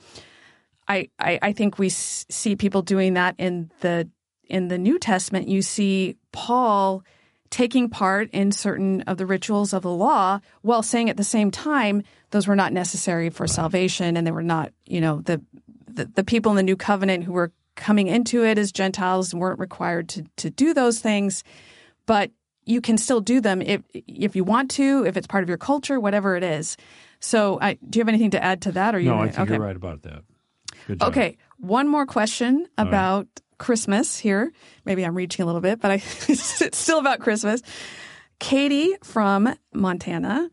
I, 0.86 1.08
I 1.18 1.38
I 1.42 1.52
think 1.52 1.78
we 1.78 1.86
s- 1.86 2.26
see 2.28 2.56
people 2.56 2.82
doing 2.82 3.14
that 3.14 3.34
in 3.38 3.70
the 3.80 4.08
in 4.48 4.68
the 4.68 4.78
New 4.78 4.98
Testament. 4.98 5.48
You 5.48 5.62
see 5.62 6.16
Paul 6.32 7.02
taking 7.50 7.88
part 7.88 8.28
in 8.32 8.50
certain 8.50 9.02
of 9.02 9.16
the 9.16 9.26
rituals 9.26 9.72
of 9.72 9.82
the 9.82 9.90
law 9.90 10.40
while 10.62 10.82
saying 10.82 11.08
at 11.08 11.16
the 11.16 11.22
same 11.22 11.52
time 11.52 12.02
those 12.30 12.48
were 12.48 12.56
not 12.56 12.72
necessary 12.72 13.30
for 13.30 13.46
salvation 13.46 14.16
and 14.16 14.26
they 14.26 14.32
were 14.32 14.42
not 14.42 14.72
you 14.86 15.00
know 15.00 15.20
the, 15.20 15.40
the 15.86 16.04
the 16.06 16.24
people 16.24 16.50
in 16.50 16.56
the 16.56 16.64
new 16.64 16.74
covenant 16.74 17.22
who 17.22 17.32
were 17.32 17.52
coming 17.76 18.08
into 18.08 18.44
it 18.44 18.58
as 18.58 18.72
gentiles 18.72 19.32
weren't 19.32 19.60
required 19.60 20.08
to 20.08 20.24
to 20.36 20.50
do 20.50 20.74
those 20.74 20.98
things 20.98 21.44
but 22.06 22.32
you 22.66 22.80
can 22.80 22.96
still 22.98 23.20
do 23.20 23.40
them 23.40 23.60
if 23.62 23.82
if 23.92 24.34
you 24.36 24.44
want 24.44 24.70
to 24.72 25.04
if 25.06 25.16
it's 25.16 25.26
part 25.26 25.42
of 25.42 25.48
your 25.48 25.58
culture 25.58 25.98
whatever 26.00 26.36
it 26.36 26.42
is 26.42 26.76
so 27.20 27.58
I, 27.60 27.74
do 27.88 27.98
you 27.98 28.00
have 28.02 28.08
anything 28.08 28.30
to 28.32 28.42
add 28.44 28.62
to 28.62 28.72
that 28.72 28.94
or 28.94 28.98
you 29.00 29.08
No, 29.10 29.14
I 29.14 29.18
gonna- 29.18 29.32
think 29.32 29.40
okay. 29.48 29.54
you're 29.54 29.64
right 29.66 29.76
about 29.76 30.02
that. 30.02 30.22
Good 30.86 31.00
job. 31.00 31.08
Okay, 31.08 31.38
one 31.56 31.88
more 31.88 32.04
question 32.04 32.66
about 32.76 33.26
Christmas 33.56 34.18
here. 34.18 34.52
Maybe 34.84 35.04
I'm 35.06 35.14
reaching 35.14 35.42
a 35.42 35.46
little 35.46 35.62
bit, 35.62 35.80
but 35.80 35.90
I, 35.90 35.94
it's 36.28 36.76
still 36.76 36.98
about 36.98 37.20
Christmas. 37.20 37.62
Katie 38.40 38.94
from 39.02 39.54
Montana. 39.72 40.50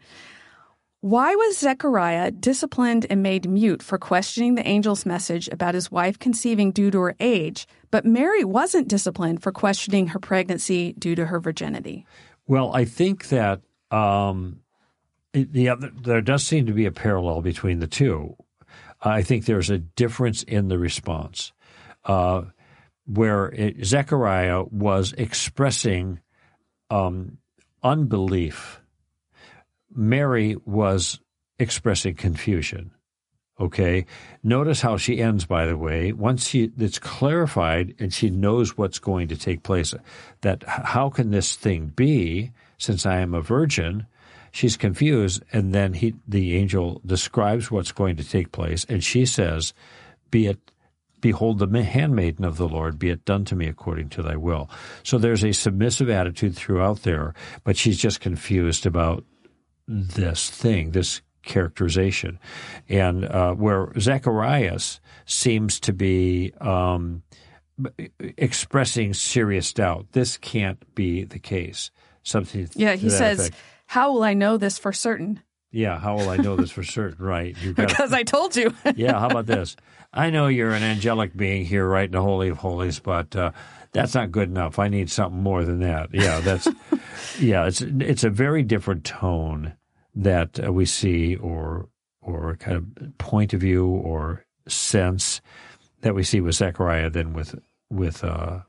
Why 1.02 1.34
was 1.34 1.58
Zechariah 1.58 2.30
disciplined 2.30 3.08
and 3.10 3.24
made 3.24 3.50
mute 3.50 3.82
for 3.82 3.98
questioning 3.98 4.54
the 4.54 4.68
angel's 4.68 5.04
message 5.04 5.48
about 5.48 5.74
his 5.74 5.92
wife 5.92 6.20
conceiving 6.20 6.70
due 6.70 6.92
to 6.92 7.00
her 7.00 7.16
age, 7.20 7.66
but 7.90 8.06
Mary 8.06 8.44
wasn't 8.44 8.88
disciplined 8.88 9.42
for 9.42 9.52
questioning 9.52 10.06
her 10.10 10.20
pregnancy 10.20 10.94
due 10.94 11.16
to 11.16 11.26
her 11.26 11.40
virginity? 11.40 12.06
Well, 12.46 12.72
I 12.76 12.86
think 12.86 13.30
that 13.30 13.62
um, 13.90 14.60
the 15.34 15.76
there 16.04 16.22
does 16.22 16.44
seem 16.44 16.68
to 16.68 16.74
be 16.74 16.86
a 16.86 16.92
parallel 16.92 17.42
between 17.42 17.80
the 17.80 17.88
two. 17.88 18.36
I 19.02 19.24
think 19.24 19.46
there's 19.46 19.72
a 19.72 19.80
difference 19.80 20.44
in 20.44 20.68
the 20.68 20.78
response, 20.78 21.52
uh, 22.06 22.44
where 23.08 23.48
it, 23.48 23.84
Zechariah 23.84 24.66
was 24.70 25.14
expressing 25.14 26.20
um, 26.92 27.40
unbelief. 27.82 28.81
Mary 29.94 30.56
was 30.66 31.20
expressing 31.60 32.16
confusion. 32.16 32.92
Okay. 33.60 34.08
Notice 34.44 34.82
how 34.82 34.98
she 34.98 35.22
ends, 35.22 35.46
by 35.46 35.68
the 35.68 35.78
way. 35.78 36.14
Once 36.14 36.48
she, 36.48 36.72
it's 36.80 36.98
clarified 36.98 37.94
and 38.00 38.12
she 38.12 38.32
knows 38.32 38.76
what's 38.76 38.98
going 38.98 39.28
to 39.28 39.38
take 39.38 39.62
place, 39.62 39.94
that 40.42 40.64
how 40.68 41.10
can 41.10 41.30
this 41.30 41.56
thing 41.56 41.88
be 41.88 42.52
since 42.80 43.06
I 43.06 43.18
am 43.18 43.36
a 43.36 43.42
virgin? 43.42 44.08
She's 44.52 44.78
confused. 44.78 45.44
And 45.54 45.76
then 45.76 45.94
he, 45.94 46.16
the 46.28 46.58
angel 46.58 47.02
describes 47.06 47.70
what's 47.70 47.92
going 47.92 48.16
to 48.16 48.28
take 48.28 48.52
place. 48.52 48.84
And 48.90 49.04
she 49.04 49.28
says, 49.28 49.74
be 50.32 50.48
it, 50.48 50.72
behold 51.20 51.60
the 51.60 51.84
handmaiden 51.84 52.44
of 52.44 52.58
the 52.58 52.68
Lord, 52.68 52.98
be 52.98 53.12
it 53.12 53.26
done 53.26 53.46
to 53.46 53.56
me 53.56 53.68
according 53.68 54.10
to 54.10 54.24
thy 54.24 54.38
will. 54.38 54.72
So 55.04 55.20
there's 55.20 55.44
a 55.44 55.52
submissive 55.52 56.10
attitude 56.10 56.56
throughout 56.56 57.04
there, 57.04 57.36
but 57.64 57.78
she's 57.78 58.00
just 58.00 58.22
confused 58.22 58.88
about 58.88 59.24
this 59.92 60.50
thing, 60.50 60.92
this 60.92 61.22
characterization, 61.44 62.40
and 62.88 63.26
uh, 63.26 63.54
where 63.54 63.92
Zacharias 64.00 65.00
seems 65.26 65.80
to 65.82 65.94
be 65.94 66.54
um, 66.62 67.24
expressing 68.38 69.14
serious 69.14 69.74
doubt. 69.74 70.08
This 70.12 70.38
can't 70.38 70.84
be 70.96 71.24
the 71.24 71.40
case. 71.40 71.92
Something. 72.24 72.70
Yeah, 72.76 72.96
he 72.96 73.10
says, 73.10 73.40
effect. 73.40 73.56
How 73.88 74.14
will 74.14 74.24
I 74.24 74.34
know 74.34 74.58
this 74.58 74.78
for 74.78 74.94
certain? 74.94 75.42
"Yeah, 75.72 76.00
how 76.00 76.16
will 76.16 76.30
I 76.30 76.38
know 76.38 76.56
this 76.56 76.72
for 76.72 76.84
certain?" 77.00 77.24
Right? 77.24 77.56
Because 77.76 78.14
I 78.14 78.24
told 78.24 78.56
you. 78.56 78.74
yeah. 78.96 79.20
How 79.20 79.28
about 79.28 79.48
this? 79.48 79.76
I 80.14 80.30
know 80.30 80.48
you're 80.48 80.72
an 80.72 80.84
angelic 80.84 81.36
being 81.36 81.66
here, 81.66 81.88
right 81.88 82.06
in 82.06 82.12
the 82.12 82.22
holy 82.22 82.50
of 82.50 82.58
holies, 82.58 83.00
but. 83.00 83.36
Uh, 83.36 83.52
that's 83.94 84.16
not 84.16 84.32
good 84.32 84.48
enough. 84.48 84.80
I 84.80 84.88
need 84.88 85.10
something 85.10 85.42
more 85.42 85.66
than 85.66 85.82
that. 85.82 86.10
Yeah, 86.14 86.40
that's 86.40 86.66
yeah. 87.40 87.66
It's 87.66 87.82
it's 87.82 88.24
a 88.24 88.30
very 88.30 88.64
different 88.64 89.04
tone 89.04 89.74
that 90.16 90.60
uh, 90.64 90.72
we 90.72 90.86
see, 90.86 91.36
or 91.36 91.88
or 92.22 92.56
kind 92.58 92.78
of 92.78 93.18
point 93.18 93.54
of 93.54 93.62
view 93.62 93.88
or 93.88 94.46
sense 94.68 95.42
that 96.02 96.16
we 96.16 96.24
see 96.24 96.42
with 96.42 96.56
Zechariah 96.56 97.10
than 97.10 97.34
with 97.34 97.56
with 97.90 98.24
uh, 98.24 98.60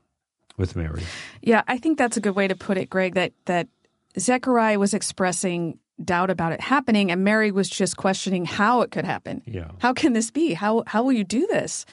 with 0.57 0.75
Mary. 0.75 1.03
Yeah, 1.41 1.63
I 1.67 1.77
think 1.77 1.97
that's 1.97 2.17
a 2.17 2.21
good 2.21 2.35
way 2.35 2.47
to 2.47 2.55
put 2.55 2.77
it, 2.77 2.89
Greg, 2.89 3.15
that 3.15 3.33
that 3.45 3.67
Zechariah 4.17 4.79
was 4.79 4.93
expressing 4.93 5.79
doubt 6.03 6.29
about 6.29 6.51
it 6.51 6.59
happening 6.59 7.11
and 7.11 7.23
Mary 7.23 7.51
was 7.51 7.69
just 7.69 7.97
questioning 7.97 8.45
how 8.45 8.81
it 8.81 8.91
could 8.91 9.05
happen. 9.05 9.41
Yeah. 9.45 9.69
How 9.79 9.93
can 9.93 10.13
this 10.13 10.31
be? 10.31 10.53
How 10.53 10.83
how 10.87 11.03
will 11.03 11.13
you 11.13 11.23
do 11.23 11.47
this? 11.47 11.85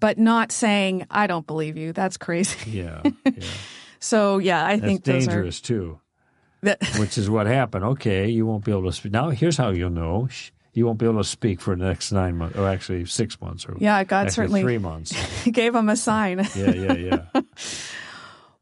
But 0.00 0.18
not 0.18 0.52
saying, 0.52 1.06
I 1.10 1.26
don't 1.26 1.46
believe 1.46 1.76
you. 1.76 1.92
That's 1.92 2.16
crazy. 2.16 2.70
Yeah, 2.70 3.02
yeah. 3.24 3.44
So 4.00 4.38
yeah, 4.38 4.64
I 4.64 4.76
That's 4.76 4.86
think 4.86 5.04
those 5.04 5.26
dangerous 5.26 5.60
too. 5.60 6.00
which 6.98 7.18
is 7.18 7.28
what 7.28 7.46
happened. 7.46 7.84
Okay, 7.84 8.28
you 8.28 8.46
won't 8.46 8.64
be 8.64 8.70
able 8.70 8.84
to 8.84 8.92
speak. 8.92 9.12
Now, 9.12 9.30
here's 9.30 9.56
how 9.56 9.70
you'll 9.70 9.90
know. 9.90 10.28
You 10.74 10.86
won't 10.86 10.98
be 10.98 11.06
able 11.06 11.18
to 11.18 11.24
speak 11.24 11.60
for 11.60 11.76
the 11.76 11.84
next 11.84 12.12
nine 12.12 12.36
months, 12.36 12.56
or 12.56 12.68
actually 12.68 13.04
six 13.06 13.38
months, 13.40 13.66
or 13.66 13.76
yeah, 13.78 14.04
God 14.04 14.30
certainly 14.30 14.62
three 14.62 14.78
months. 14.78 15.12
gave 15.50 15.74
him 15.74 15.88
a 15.88 15.96
sign. 15.96 16.46
yeah, 16.54 16.70
yeah, 16.70 16.92
yeah. 17.34 17.41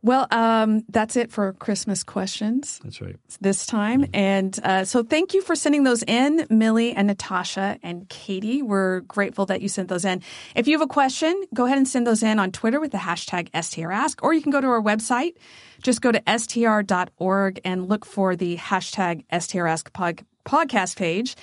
Well, 0.02 0.26
um, 0.30 0.82
that's 0.88 1.16
it 1.16 1.30
for 1.30 1.52
Christmas 1.54 2.04
questions. 2.04 2.80
That's 2.82 3.02
right. 3.02 3.16
This 3.40 3.66
time. 3.66 4.02
Mm-hmm. 4.02 4.16
And 4.16 4.58
uh, 4.62 4.84
so 4.84 5.02
thank 5.02 5.34
you 5.34 5.42
for 5.42 5.54
sending 5.54 5.84
those 5.84 6.02
in, 6.04 6.46
Millie 6.48 6.92
and 6.92 7.08
Natasha 7.08 7.78
and 7.82 8.08
Katie. 8.08 8.62
We're 8.62 9.00
grateful 9.00 9.44
that 9.46 9.60
you 9.60 9.68
sent 9.68 9.88
those 9.88 10.06
in. 10.06 10.22
If 10.54 10.68
you 10.68 10.78
have 10.78 10.82
a 10.82 10.90
question, 10.90 11.42
go 11.52 11.66
ahead 11.66 11.76
and 11.76 11.86
send 11.86 12.06
those 12.06 12.22
in 12.22 12.38
on 12.38 12.50
Twitter 12.50 12.80
with 12.80 12.92
the 12.92 12.98
hashtag 12.98 13.50
STRask, 13.50 14.20
or 14.22 14.32
you 14.32 14.40
can 14.40 14.52
go 14.52 14.60
to 14.60 14.68
our 14.68 14.80
website. 14.80 15.34
Just 15.82 16.00
go 16.00 16.12
to 16.12 16.22
str.org 16.38 17.60
and 17.64 17.88
look 17.88 18.06
for 18.06 18.36
the 18.36 18.56
hashtag 18.56 19.24
STRask 19.30 19.92
pod- 19.92 20.24
podcast 20.46 20.96
page. 20.96 21.36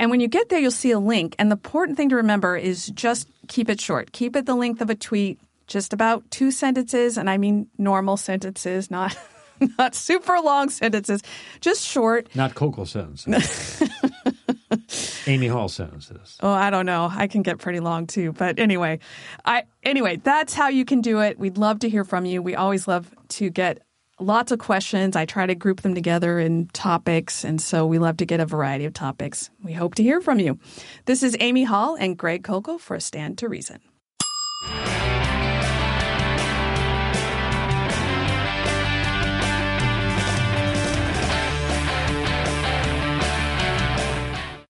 And 0.00 0.10
when 0.10 0.20
you 0.20 0.28
get 0.28 0.48
there, 0.48 0.58
you'll 0.58 0.70
see 0.70 0.90
a 0.90 0.98
link. 0.98 1.36
And 1.38 1.50
the 1.50 1.56
important 1.56 1.96
thing 1.96 2.08
to 2.08 2.16
remember 2.16 2.56
is 2.56 2.86
just 2.88 3.28
keep 3.48 3.68
it 3.68 3.80
short. 3.80 4.12
Keep 4.12 4.34
it 4.34 4.46
the 4.46 4.54
length 4.54 4.80
of 4.80 4.90
a 4.90 4.94
tweet 4.94 5.38
just 5.70 5.92
about 5.94 6.30
two 6.30 6.50
sentences, 6.50 7.16
and 7.16 7.30
I 7.30 7.38
mean 7.38 7.68
normal 7.78 8.18
sentences, 8.18 8.90
not 8.90 9.16
not 9.78 9.94
super 9.94 10.38
long 10.40 10.68
sentences, 10.68 11.22
just 11.60 11.86
short. 11.86 12.28
Not 12.34 12.54
Coco 12.54 12.84
sentences. 12.84 13.82
Amy 15.26 15.46
Hall 15.46 15.68
sentences. 15.68 16.36
Oh, 16.40 16.50
I 16.50 16.70
don't 16.70 16.86
know. 16.86 17.08
I 17.10 17.28
can 17.28 17.42
get 17.42 17.58
pretty 17.58 17.80
long 17.80 18.06
too. 18.06 18.32
But 18.32 18.58
anyway, 18.58 18.98
I 19.44 19.64
anyway, 19.82 20.16
that's 20.16 20.54
how 20.54 20.68
you 20.68 20.84
can 20.84 21.00
do 21.00 21.20
it. 21.20 21.38
We'd 21.38 21.56
love 21.56 21.78
to 21.80 21.88
hear 21.88 22.04
from 22.04 22.24
you. 22.24 22.42
We 22.42 22.56
always 22.56 22.88
love 22.88 23.14
to 23.28 23.48
get 23.48 23.82
lots 24.18 24.52
of 24.52 24.58
questions. 24.58 25.14
I 25.16 25.24
try 25.24 25.46
to 25.46 25.54
group 25.54 25.82
them 25.82 25.94
together 25.94 26.38
in 26.40 26.66
topics, 26.68 27.44
and 27.44 27.60
so 27.60 27.86
we 27.86 27.98
love 27.98 28.16
to 28.18 28.26
get 28.26 28.40
a 28.40 28.46
variety 28.46 28.86
of 28.86 28.92
topics. 28.92 29.50
We 29.62 29.72
hope 29.72 29.94
to 29.96 30.02
hear 30.02 30.20
from 30.20 30.40
you. 30.40 30.58
This 31.04 31.22
is 31.22 31.36
Amy 31.38 31.64
Hall 31.64 31.94
and 31.94 32.18
Greg 32.18 32.42
Koukl 32.42 32.80
for 32.80 32.98
Stand 32.98 33.38
to 33.38 33.48
Reason. 33.48 33.80